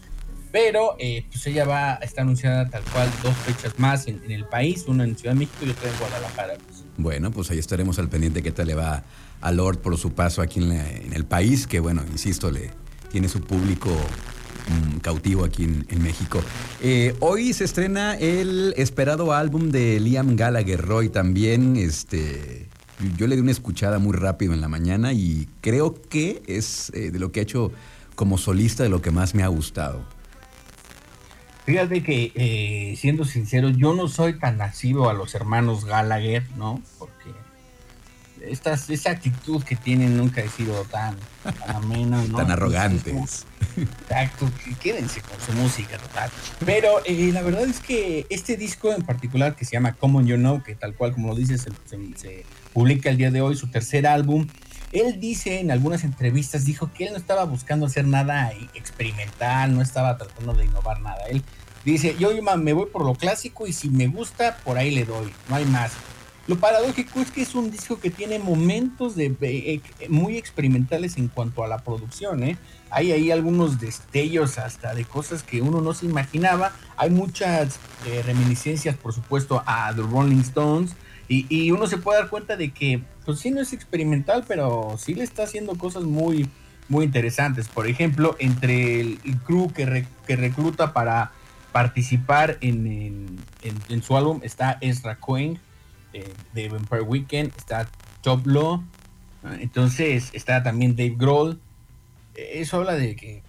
Pero 0.53 0.97
eh, 0.99 1.25
pues 1.31 1.47
ella 1.47 1.64
va, 1.64 1.95
está 1.95 2.23
anunciada 2.23 2.69
tal 2.69 2.83
cual 2.93 3.09
dos 3.23 3.37
fechas 3.37 3.79
más 3.79 4.09
en, 4.09 4.21
el 4.31 4.45
país, 4.45 4.85
una 4.88 5.05
en 5.05 5.16
Ciudad 5.16 5.35
de 5.35 5.40
México 5.40 5.64
y 5.64 5.71
otra 5.71 5.88
en 5.88 5.99
Guadalajara. 5.99 6.55
Pues. 6.55 6.85
Bueno, 6.97 7.31
pues 7.31 7.51
ahí 7.51 7.59
estaremos 7.59 7.99
al 7.99 8.09
pendiente 8.09 8.43
qué 8.43 8.51
tal 8.51 8.66
le 8.66 8.75
va 8.75 9.05
a 9.40 9.53
Lord 9.53 9.79
por 9.79 9.97
su 9.97 10.12
paso 10.12 10.43
aquí 10.43 10.61
en, 10.61 11.12
el 11.12 11.25
país, 11.25 11.66
que 11.66 11.79
bueno, 11.79 12.03
insisto, 12.11 12.51
le 12.51 12.71
tiene 13.11 13.29
su 13.29 13.40
público 13.40 13.90
mm, 13.90 14.99
cautivo 14.99 15.45
aquí 15.45 15.64
en, 15.64 16.03
México. 16.03 16.43
Eh, 16.83 17.14
hoy 17.21 17.53
se 17.53 17.64
estrena 17.64 18.16
el 18.16 18.75
esperado 18.77 19.33
álbum 19.33 19.71
de 19.71 20.01
Liam 20.01 20.35
Gallagher, 20.35 20.81
Roy, 20.81 21.11
también, 21.11 21.77
este, 21.77 22.70
yo 23.17 23.27
le 23.27 23.37
di 23.37 23.43
una 23.43 23.51
escuchada 23.51 23.99
muy 23.99 24.17
rápido 24.17 24.53
en 24.53 24.61
la 24.61 24.69
mañana 24.69 25.13
y 25.13 25.49
creo 25.61 26.01
que 26.03 26.43
es 26.47 26.91
eh, 26.95 27.11
de 27.11 27.19
lo 27.19 27.33
que 27.33 27.41
ha 27.41 27.43
hecho 27.43 27.73
como 28.15 28.39
solista 28.39 28.83
de 28.83 28.89
lo 28.89 29.01
que 29.01 29.11
más 29.11 29.35
me 29.35 29.43
ha 29.43 29.49
gustado. 29.49 30.05
Fíjate 31.65 32.03
que, 32.03 32.33
eh, 32.35 32.97
siendo 32.97 33.25
sincero, 33.25 33.69
yo 33.69 33.95
no 33.95 34.09
soy 34.09 34.39
tan 34.39 34.59
nasivo 34.59 35.09
a 35.09 35.15
los 35.15 35.35
hermanos 35.35 35.85
Gallagher, 35.85 36.43
¿no? 36.57 36.83
Porque 36.99 37.31
estas, 38.41 38.89
esa 38.91 39.11
actitud 39.11 39.63
que 39.63 39.77
tienen 39.77 40.17
nunca 40.17 40.43
ha 40.43 40.49
sido 40.49 40.85
tan, 40.85 41.17
amena, 41.69 42.25
¿no? 42.25 42.37
tan 42.39 42.51
arrogantes. 42.51 43.47
Exacto, 43.77 44.51
quédense 44.83 45.21
con 45.21 45.41
su 45.41 45.53
música, 45.53 45.97
total. 45.99 46.31
Pero 46.65 47.05
eh, 47.05 47.31
la 47.33 47.43
verdad 47.43 47.65
es 47.65 47.81
que 47.81 48.27
este 48.31 48.57
disco 48.57 48.93
en 48.93 49.03
particular, 49.03 49.55
que 49.55 49.65
se 49.65 49.73
llama 49.73 49.93
Common 49.95 50.27
You 50.27 50.37
Know, 50.37 50.63
que 50.63 50.75
tal 50.75 50.95
cual 50.95 51.13
como 51.13 51.29
lo 51.29 51.35
dices, 51.35 51.67
se 51.87 52.45
publica 52.73 53.11
el 53.11 53.17
día 53.17 53.31
de 53.31 53.41
hoy, 53.41 53.57
su 53.57 53.69
tercer 53.69 54.07
álbum, 54.07 54.47
él 54.93 55.21
dice 55.21 55.61
en 55.61 55.71
algunas 55.71 56.03
entrevistas, 56.03 56.65
dijo 56.65 56.91
que 56.93 57.05
él 57.05 57.13
no 57.13 57.19
estaba 57.19 57.45
buscando 57.45 57.87
hacer 57.87 58.07
nada 58.07 58.53
experimental, 58.75 59.75
no 59.75 59.83
estaba 59.83 60.17
tratando 60.17 60.53
de 60.53 60.65
innovar 60.65 61.01
nada. 61.01 61.25
Él 61.29 61.45
dice, 61.85 62.17
yo 62.19 62.31
me 62.57 62.73
voy 62.73 62.87
por 62.87 63.05
lo 63.05 63.15
clásico 63.15 63.67
y 63.67 63.73
si 63.73 63.89
me 63.89 64.09
gusta, 64.09 64.59
por 64.65 64.79
ahí 64.79 64.91
le 64.91 65.05
doy, 65.05 65.33
no 65.49 65.57
hay 65.57 65.65
más. 65.65 65.93
Lo 66.49 66.59
paradójico 66.59 67.21
es 67.21 67.31
que 67.31 67.43
es 67.43 67.55
un 67.55 67.71
disco 67.71 68.01
que 68.01 68.11
tiene 68.11 68.41
momentos 68.41 69.15
de, 69.15 69.81
muy 70.09 70.37
experimentales 70.37 71.17
en 71.17 71.29
cuanto 71.29 71.63
a 71.63 71.69
la 71.69 71.79
producción. 71.79 72.43
¿eh? 72.43 72.57
Hay 72.91 73.13
ahí 73.13 73.31
algunos 73.31 73.79
destellos 73.79 74.59
hasta 74.59 74.93
de 74.95 75.05
cosas 75.05 75.45
que 75.45 75.63
uno 75.63 75.81
no 75.81 75.95
se 75.95 76.07
imaginaba. 76.07 76.73
Hay 76.97 77.11
muchas 77.11 77.79
eh, 78.07 78.23
reminiscencias, 78.27 78.97
por 78.97 79.13
supuesto, 79.13 79.63
a 79.65 79.93
The 79.95 80.03
Rolling 80.03 80.41
Stones. 80.41 80.97
Y, 81.33 81.71
uno 81.71 81.87
se 81.87 81.97
puede 81.97 82.19
dar 82.19 82.29
cuenta 82.29 82.57
de 82.57 82.73
que, 82.73 83.05
pues 83.25 83.38
sí, 83.38 83.53
no 83.53 83.61
es 83.61 83.73
experimental, 83.73 84.45
pero 84.49 84.97
sí 84.99 85.14
le 85.14 85.23
está 85.23 85.45
haciendo 85.45 85.77
cosas 85.77 86.03
muy, 86.03 86.51
muy 86.88 87.05
interesantes. 87.05 87.69
Por 87.69 87.87
ejemplo, 87.87 88.35
entre 88.40 89.01
el, 89.01 89.21
crew 89.47 89.73
que, 89.73 90.05
que 90.27 90.35
recluta 90.35 90.93
para 90.93 91.31
participar 91.71 92.59
en, 92.62 93.38
su 94.03 94.16
álbum 94.16 94.40
está 94.43 94.79
Ezra 94.81 95.21
Cohen 95.21 95.61
eh, 96.12 96.35
de 96.53 96.69
Vampire 96.69 97.03
Weekend, 97.03 97.53
está 97.57 97.88
Top 98.23 98.45
Law, 98.49 98.83
entonces 99.61 100.31
está 100.33 100.64
también 100.64 100.97
Dave 100.97 101.14
Grohl. 101.16 101.61
Eso 102.35 102.79
habla 102.79 102.95
de 102.95 103.14
que 103.14 103.45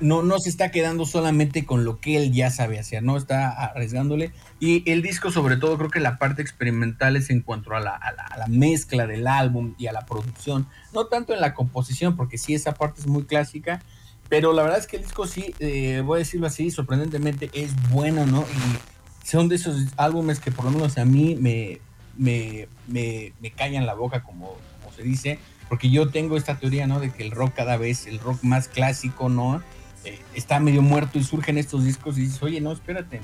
no, 0.00 0.22
no 0.22 0.38
se 0.38 0.48
está 0.48 0.70
quedando 0.70 1.06
solamente 1.06 1.64
con 1.64 1.84
lo 1.84 2.00
que 2.00 2.16
él 2.16 2.32
ya 2.32 2.50
sabe 2.50 2.78
hacer, 2.78 3.02
¿no? 3.02 3.16
Está 3.16 3.50
arriesgándole. 3.50 4.32
Y 4.58 4.88
el 4.90 5.00
disco, 5.00 5.30
sobre 5.30 5.56
todo, 5.56 5.78
creo 5.78 5.90
que 5.90 6.00
la 6.00 6.18
parte 6.18 6.42
experimental 6.42 7.16
es 7.16 7.30
en 7.30 7.40
cuanto 7.40 7.74
a 7.74 7.80
la, 7.80 8.00
mezcla 8.48 9.06
del 9.06 9.26
álbum 9.28 9.74
y 9.78 9.86
a 9.86 9.92
la 9.92 10.06
producción. 10.06 10.66
No 10.92 11.06
tanto 11.06 11.34
en 11.34 11.40
la 11.40 11.54
composición, 11.54 12.16
porque 12.16 12.36
sí, 12.36 12.54
esa 12.54 12.74
parte 12.74 13.00
es 13.00 13.06
muy 13.06 13.24
clásica. 13.24 13.82
Pero 14.28 14.52
la 14.52 14.62
verdad 14.62 14.78
es 14.78 14.86
que 14.86 14.96
el 14.96 15.02
disco 15.02 15.26
sí, 15.26 15.54
eh, 15.60 16.02
voy 16.04 16.16
a 16.16 16.18
decirlo 16.20 16.46
así, 16.46 16.70
sorprendentemente 16.70 17.50
es 17.52 17.70
bueno, 17.90 18.26
¿no? 18.26 18.42
Y 18.42 19.26
son 19.26 19.48
de 19.48 19.56
esos 19.56 19.86
álbumes 19.96 20.40
que 20.40 20.50
por 20.50 20.64
lo 20.64 20.70
menos 20.72 20.98
a 20.98 21.04
mí 21.04 21.36
me, 21.36 21.80
me, 22.16 22.68
me, 22.86 23.32
me 23.40 23.50
callan 23.50 23.86
la 23.86 23.94
boca, 23.94 24.22
como 24.22 24.56
se 24.96 25.02
dice 25.02 25.38
porque 25.70 25.88
yo 25.88 26.08
tengo 26.10 26.36
esta 26.36 26.58
teoría, 26.58 26.88
¿no? 26.88 26.98
De 26.98 27.10
que 27.10 27.22
el 27.22 27.30
rock 27.30 27.54
cada 27.54 27.76
vez, 27.76 28.08
el 28.08 28.18
rock 28.18 28.42
más 28.42 28.66
clásico, 28.66 29.28
¿no? 29.28 29.62
Eh, 30.04 30.18
está 30.34 30.58
medio 30.58 30.82
muerto 30.82 31.16
y 31.16 31.22
surgen 31.22 31.58
estos 31.58 31.84
discos 31.84 32.18
y 32.18 32.22
dices, 32.22 32.42
oye, 32.42 32.60
no, 32.60 32.72
espérate, 32.72 33.20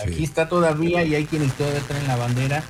aquí 0.00 0.22
está 0.22 0.48
todavía 0.48 1.02
y 1.02 1.16
hay 1.16 1.26
quienes 1.26 1.52
todavía 1.54 1.80
traen 1.80 2.06
la 2.06 2.14
bandera, 2.14 2.62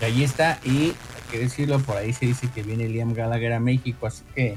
y 0.00 0.04
ahí 0.04 0.22
está, 0.22 0.60
y 0.64 0.70
hay 0.70 0.94
que 1.32 1.38
decirlo, 1.40 1.80
por 1.80 1.96
ahí 1.96 2.12
se 2.12 2.26
dice 2.26 2.48
que 2.48 2.62
viene 2.62 2.88
Liam 2.88 3.12
Gallagher 3.12 3.54
a 3.54 3.60
México, 3.60 4.06
así 4.06 4.22
que... 4.36 4.56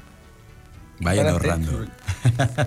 Vayan 1.01 1.27
ahorrando. 1.27 1.87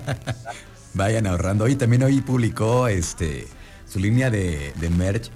Vayan 0.95 1.27
ahorrando. 1.29 1.65
Hoy 1.65 1.77
también 1.77 2.03
hoy 2.03 2.23
publicó 2.23 2.89
este 2.89 3.47
su 3.87 4.01
línea 4.01 4.31
de, 4.31 4.73
merch. 4.97 5.31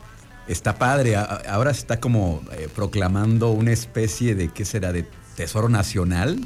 Está 0.48 0.78
padre. 0.78 1.14
Ahora 1.14 1.74
se 1.74 1.80
está 1.80 2.00
como 2.00 2.42
eh, 2.52 2.68
proclamando 2.74 3.50
una 3.50 3.72
especie 3.72 4.34
de, 4.34 4.48
¿qué 4.48 4.64
será? 4.64 4.92
De 4.92 5.06
Tesoro 5.37 5.68
Nacional. 5.68 6.40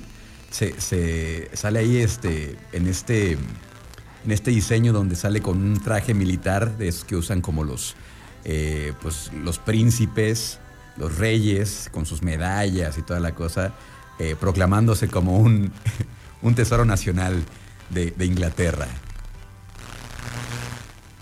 Se, 0.50 1.48
sale 1.54 1.78
ahí 1.78 1.98
este, 1.98 2.56
en, 2.72 2.88
este, 2.88 3.32
en 3.32 4.30
este 4.30 4.50
diseño 4.50 4.92
donde 4.92 5.14
sale 5.14 5.40
con 5.40 5.62
un 5.62 5.80
traje 5.80 6.12
militar 6.12 6.76
de 6.76 6.88
esos 6.88 7.04
que 7.04 7.14
usan 7.16 7.40
como 7.40 7.62
los, 7.62 7.94
eh, 8.44 8.92
pues, 9.00 9.30
los 9.32 9.58
príncipes, 9.58 10.58
los 10.96 11.16
reyes, 11.16 11.88
con 11.92 12.04
sus 12.04 12.22
medallas 12.22 12.98
y 12.98 13.02
toda 13.02 13.20
la 13.20 13.34
cosa, 13.34 13.72
eh, 14.18 14.34
proclamándose 14.38 15.08
como 15.08 15.38
un, 15.38 15.72
un 16.42 16.54
tesoro 16.54 16.84
nacional 16.84 17.44
de, 17.90 18.12
Inglaterra. 18.24 18.88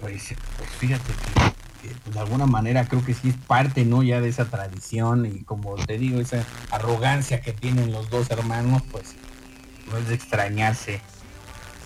Pues, 0.01 0.35
pues 0.57 0.71
fíjate 0.79 1.13
que 1.13 1.58
pues, 2.03 2.15
de 2.15 2.21
alguna 2.21 2.47
manera 2.47 2.87
creo 2.87 3.05
que 3.05 3.15
sí 3.15 3.31
es 3.31 3.37
parte, 3.37 3.85
¿no? 3.85 4.03
Ya 4.03 4.21
de 4.21 4.29
esa 4.29 4.47
tradición 4.47 5.27
y 5.27 5.45
como 5.45 5.77
te 5.77 5.99
digo, 5.99 6.21
esa 6.21 6.45
arrogancia 6.71 7.41
que 7.41 7.53
tienen 7.53 7.93
los 7.93 8.11
dos 8.11 8.31
hermanos, 8.31 8.83
pues 8.91 9.15
no 9.91 9.99
es 9.99 10.09
de 10.09 10.15
extrañarse. 10.15 11.01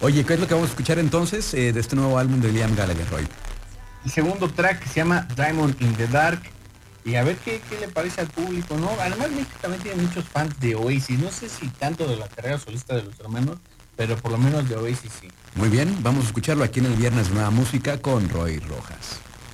Oye, 0.00 0.24
¿qué 0.24 0.34
es 0.34 0.40
lo 0.40 0.48
que 0.48 0.54
vamos 0.54 0.68
a 0.68 0.72
escuchar 0.72 0.98
entonces 0.98 1.54
eh, 1.54 1.72
de 1.72 1.80
este 1.80 1.94
nuevo 1.94 2.18
álbum 2.18 2.40
de 2.40 2.52
Liam 2.52 2.74
Gallagher, 2.74 3.08
Roy? 3.08 3.28
El 4.04 4.10
segundo 4.10 4.48
track 4.48 4.80
que 4.80 4.88
se 4.88 4.96
llama 4.96 5.28
Diamond 5.36 5.80
in 5.80 5.94
the 5.94 6.08
Dark. 6.08 6.42
Y 7.04 7.16
a 7.16 7.24
ver 7.24 7.36
qué, 7.36 7.60
le 7.80 7.88
parece 7.88 8.20
al 8.20 8.28
público, 8.28 8.76
¿no? 8.76 8.88
Además 9.00 9.30
México 9.30 9.58
también 9.60 9.82
tiene 9.82 10.02
muchos 10.02 10.24
fans 10.24 10.58
de 10.60 10.76
Oasis. 10.76 11.18
No 11.18 11.30
sé 11.30 11.48
si 11.48 11.68
tanto 11.68 12.06
de 12.06 12.16
la 12.16 12.28
carrera 12.28 12.58
solista 12.58 12.94
de 12.94 13.02
los 13.02 13.18
hermanos, 13.18 13.58
pero 13.96 14.16
por 14.16 14.30
lo 14.30 14.38
menos 14.38 14.68
de 14.68 14.76
Oasis 14.76 15.10
sí. 15.20 15.28
Muy 15.56 15.68
bien, 15.68 15.96
vamos 16.02 16.24
a 16.24 16.26
escucharlo 16.28 16.62
aquí 16.62 16.80
en 16.80 16.86
el 16.86 16.94
Viernes 16.94 17.30
Nueva 17.30 17.50
Música 17.50 17.98
con 17.98 18.28
Roy 18.28 18.60
Rojas. 18.60 19.20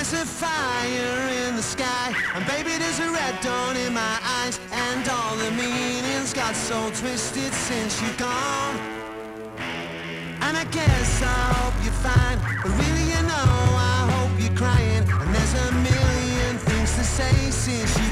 There's 0.00 0.14
a 0.14 0.24
fire 0.24 1.28
in 1.44 1.56
the 1.56 1.62
sky 1.62 2.14
And 2.34 2.46
baby 2.46 2.70
there's 2.78 3.00
a 3.00 3.10
red 3.10 3.38
dawn 3.42 3.76
in 3.76 3.92
my 3.92 4.18
eyes 4.40 4.58
And 4.72 5.06
all 5.06 5.36
the 5.36 5.50
meanings 5.50 6.32
got 6.32 6.56
so 6.56 6.88
twisted 6.88 7.52
since 7.52 8.00
you're 8.00 8.16
gone. 8.16 8.76
And 10.40 10.56
I 10.56 10.64
guess 10.72 11.22
I 11.22 11.40
hope 11.52 11.74
you're 11.84 12.00
fine 12.00 12.38
But 12.62 12.72
really 12.80 13.12
you 13.12 13.22
know 13.28 13.50
I 13.76 14.08
hope 14.16 14.40
you're 14.40 14.56
crying 14.56 15.04
And 15.20 15.34
there's 15.34 15.54
a 15.68 15.72
million 15.84 16.56
things 16.56 16.94
to 16.96 17.04
say 17.04 17.34
since 17.50 17.98
you've 17.98 18.09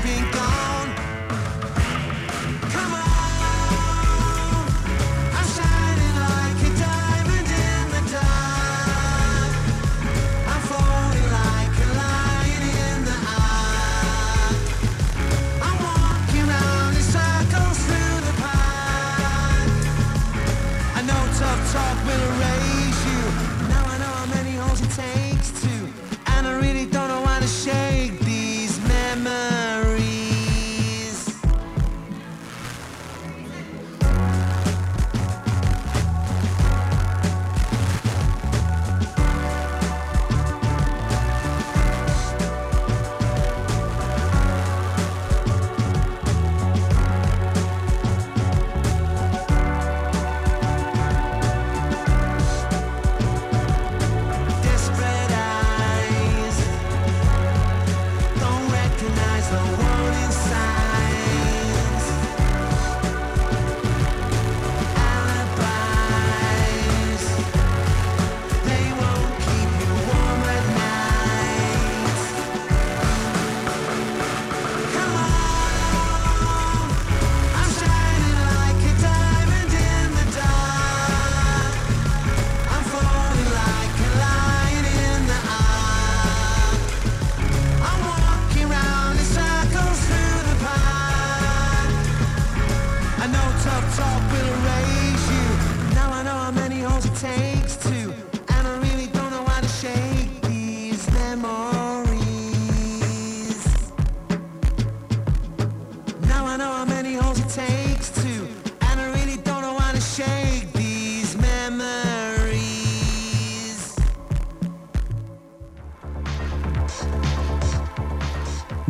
tough 93.65 93.96
talk 93.96 94.23
will 94.33 94.46
erase 94.46 95.31
you. 95.31 95.94
Now 95.94 96.13
I 96.13 96.23
know 96.23 96.38
how 96.44 96.50
many 96.50 96.81
holes 96.81 97.04
it 97.06 97.15
takes. 97.17 97.58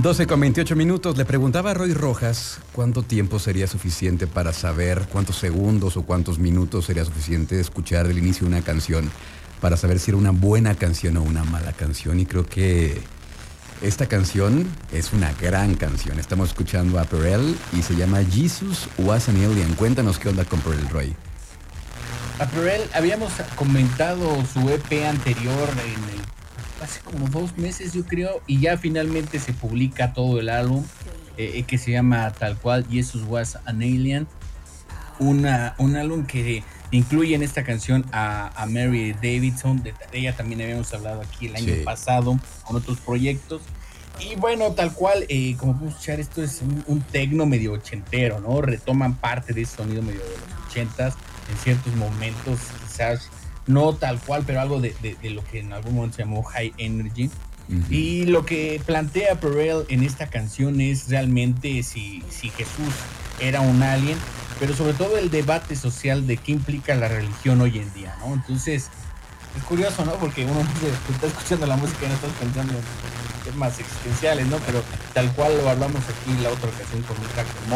12 0.01 0.27
con 0.29 0.39
28 0.41 0.77
minutos. 0.77 1.17
Le 1.17 1.25
preguntaba 1.25 1.73
a 1.73 1.75
Roy 1.75 1.93
Rojas 1.93 2.61
cuánto 2.73 3.03
tiempo 3.03 3.39
sería 3.41 3.67
suficiente 3.67 4.27
para 4.29 4.53
saber 4.53 5.09
cuántos 5.11 5.37
segundos 5.37 5.97
o 5.97 6.03
cuántos 6.03 6.39
minutos 6.39 6.85
sería 6.85 7.05
suficiente 7.05 7.59
escuchar 7.59 8.07
el 8.07 8.17
inicio 8.17 8.47
una 8.47 8.63
canción 8.63 9.11
para 9.61 9.77
saber 9.77 9.99
si 9.99 10.13
era 10.13 10.19
una 10.19 10.31
buena 10.31 10.77
canción 10.77 11.17
o 11.17 11.23
una 11.23 11.43
mala 11.43 11.73
canción. 11.73 12.21
Y 12.21 12.27
creo 12.27 12.47
que 12.47 13.01
esta 13.83 14.07
canción 14.07 14.69
es 14.93 15.13
una 15.13 15.33
gran 15.33 15.75
canción. 15.75 16.21
Estamos 16.21 16.51
escuchando 16.51 17.01
a 17.01 17.05
Perel 17.05 17.57
y 17.77 17.83
se 17.83 17.97
llama 17.97 18.21
Jesus 18.23 18.89
Was 18.99 19.29
an 19.29 19.37
Alien. 19.45 19.75
Cuéntanos 19.75 20.21
qué 20.21 20.29
onda 20.29 20.45
con 20.45 20.61
Perel, 20.61 20.89
Roy. 20.91 21.17
A 22.39 22.47
Perel 22.47 22.83
habíamos 22.95 23.33
comentado 23.57 24.45
su 24.53 24.61
EP 24.71 25.05
anterior 25.09 25.69
en 25.73 26.05
el- 26.05 26.38
hace 26.83 27.01
como 27.01 27.29
dos 27.29 27.57
meses 27.59 27.93
yo 27.93 28.05
creo 28.05 28.43
y 28.47 28.61
ya 28.61 28.77
finalmente 28.79 29.39
se 29.41 29.53
publica 29.53 30.13
todo 30.13 30.39
el 30.41 30.49
álbum 30.49 30.85
eh, 31.37 31.63
que 31.67 31.79
se 31.79 31.91
llama 31.93 32.33
tal 32.33 32.57
cual 32.59 32.87
Jesus 32.91 33.23
Was 33.29 33.59
an 33.65 33.83
Alien. 33.83 34.27
Una, 35.21 35.75
un 35.79 35.97
álbum 35.97 36.27
que 36.27 36.63
incluye 36.93 37.35
en 37.35 37.43
esta 37.43 37.65
canción 37.65 38.05
a, 38.13 38.51
a 38.61 38.67
Mary 38.67 39.13
Davidson, 39.15 39.83
de, 39.83 39.93
de 40.13 40.19
ella 40.19 40.37
también 40.37 40.61
habíamos 40.63 40.93
hablado 40.95 41.21
aquí 41.23 41.47
el 41.47 41.57
año 41.57 41.75
Sí. 41.75 41.83
pasado 41.85 42.39
con 42.65 42.77
otros 42.77 42.99
proyectos. 43.01 43.63
Y 44.21 44.37
bueno, 44.37 44.73
tal 44.73 44.93
cual, 44.95 45.25
eh, 45.29 45.57
como 45.59 45.73
podemos 45.75 45.95
escuchar, 45.95 46.19
esto 46.21 46.43
es 46.43 46.61
un, 46.63 46.83
un 46.87 47.01
tecno 47.03 47.47
medio 47.47 47.73
ochentero, 47.73 48.41
¿no? 48.41 48.61
Retoman 48.63 49.15
parte 49.17 49.53
de 49.53 49.63
ese 49.63 49.77
sonido 49.77 50.03
medio 50.03 50.21
de 50.21 50.31
los 50.31 50.67
ochentas 50.69 51.15
en 51.51 51.57
ciertos 51.59 51.95
momentos, 51.97 52.59
quizás 52.87 53.29
no 53.69 53.93
tal 53.95 54.19
cual, 54.19 54.43
pero 54.45 54.61
algo 54.61 54.81
de, 54.81 54.97
de- 55.03 55.15
de 55.23 55.31
lo 55.31 55.45
que 55.45 55.61
en 55.61 55.73
algún 55.73 55.95
momento 55.95 56.17
se 56.17 56.23
llamó 56.23 56.43
High 56.43 56.75
Energy. 56.79 57.31
Y 57.91 58.25
lo 58.25 58.47
que 58.47 58.81
plantea 58.85 59.39
Perel 59.41 59.85
en 59.91 60.03
esta 60.03 60.29
canción 60.29 60.81
es 60.81 61.09
realmente 61.09 61.83
si, 61.83 62.25
si 62.31 62.49
Jesús 62.49 62.95
era 63.41 63.61
un 63.61 63.83
alien, 63.83 64.17
pero 64.59 64.75
sobre 64.75 64.95
todo 64.95 65.19
el 65.19 65.31
debate 65.31 65.77
social 65.77 66.27
de 66.27 66.39
qué 66.39 66.53
implica 66.53 66.95
la 66.95 67.09
religión 67.09 67.61
hoy 67.61 67.79
en 67.79 67.93
día, 67.93 68.17
¿no? 68.21 68.33
Entonces, 68.33 68.89
es 69.57 69.63
curioso, 69.65 70.03
¿no? 70.07 70.13
Porque 70.15 70.45
uno 70.47 70.61
se- 70.81 71.13
está 71.13 71.27
escuchando 71.27 71.67
la 71.67 71.77
música 71.77 72.07
y 72.07 72.09
no 72.09 72.15
estás 72.15 72.31
pensando 72.41 72.73
en 72.73 73.53
temas 73.53 73.79
existenciales, 73.79 74.47
¿no? 74.47 74.57
Pero 74.65 74.83
tal 75.13 75.31
cual 75.35 75.57
lo 75.59 75.69
hablamos 75.69 76.01
aquí 76.09 76.43
la 76.43 76.49
otra 76.49 76.71
ocasión 76.71 77.03
con 77.03 77.19
un 77.19 77.27
track 77.35 77.47
de. 77.47 77.71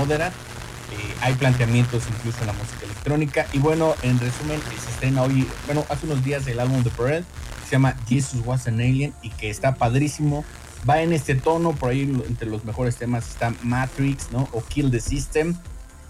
Eh, 0.92 1.14
hay 1.20 1.34
planteamientos 1.34 2.02
incluso 2.08 2.40
en 2.40 2.48
la 2.48 2.52
música 2.52 2.84
electrónica. 2.84 3.46
Y 3.52 3.58
bueno, 3.58 3.94
en 4.02 4.18
resumen, 4.20 4.60
se 4.60 4.90
estrena 4.90 5.22
hoy, 5.22 5.48
bueno, 5.66 5.84
hace 5.88 6.06
unos 6.06 6.22
días 6.24 6.46
el 6.46 6.60
álbum 6.60 6.82
de 6.82 6.90
Perel, 6.90 7.24
que 7.60 7.66
se 7.66 7.72
llama 7.72 7.96
Jesus 8.06 8.42
Was 8.44 8.66
an 8.66 8.80
Alien 8.80 9.14
y 9.22 9.30
que 9.30 9.50
está 9.50 9.76
padrísimo. 9.76 10.44
Va 10.88 11.00
en 11.00 11.12
este 11.12 11.34
tono, 11.34 11.72
por 11.72 11.90
ahí 11.90 12.02
entre 12.02 12.48
los 12.48 12.64
mejores 12.64 12.96
temas 12.96 13.28
está 13.28 13.54
Matrix, 13.62 14.32
¿no? 14.32 14.48
O 14.52 14.62
Kill 14.62 14.90
the 14.90 15.00
System. 15.00 15.56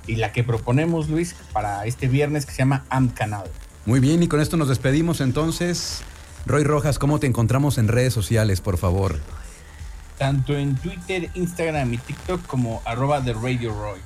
Y 0.07 0.17
la 0.17 0.33
que 0.33 0.43
proponemos, 0.43 1.09
Luis, 1.09 1.37
para 1.53 1.87
este 1.87 2.09
viernes 2.09 2.45
que 2.45 2.53
se 2.53 2.59
llama 2.59 2.85
Am 2.89 3.09
Canal. 3.11 3.45
Muy 3.87 4.01
bien, 4.01 4.23
y 4.23 4.29
con 4.29 4.41
esto 4.41 4.57
nos 4.57 4.69
despedimos 4.69 5.21
entonces. 5.21 6.03
Roy 6.45 6.65
Rojas, 6.65 6.99
¿cómo 6.99 7.21
te 7.21 7.29
encontramos 7.29 7.79
en 7.79 7.87
redes 7.87 8.13
sociales, 8.13 8.61
por 8.61 8.79
favor? 8.79 9.21
Tanto 10.19 10.57
en 10.57 10.75
Twitter, 10.75 11.31
Instagram 11.35 11.95
y 11.95 11.99
TikTok 11.99 12.45
como 12.47 12.83
arroba 12.85 13.21
de 13.21 13.33
Radio 13.33 13.73
Roy. 13.73 14.01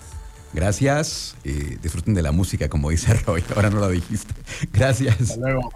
Gracias. 0.52 1.36
y 1.44 1.76
disfruten 1.76 2.14
de 2.14 2.22
la 2.22 2.32
música, 2.32 2.68
como 2.68 2.90
dice 2.90 3.14
Roy. 3.26 3.44
Ahora 3.54 3.70
no 3.70 3.80
lo 3.80 3.88
dijiste. 3.90 4.34
Gracias. 4.72 5.20
Hasta 5.20 5.36
luego. 5.36 5.70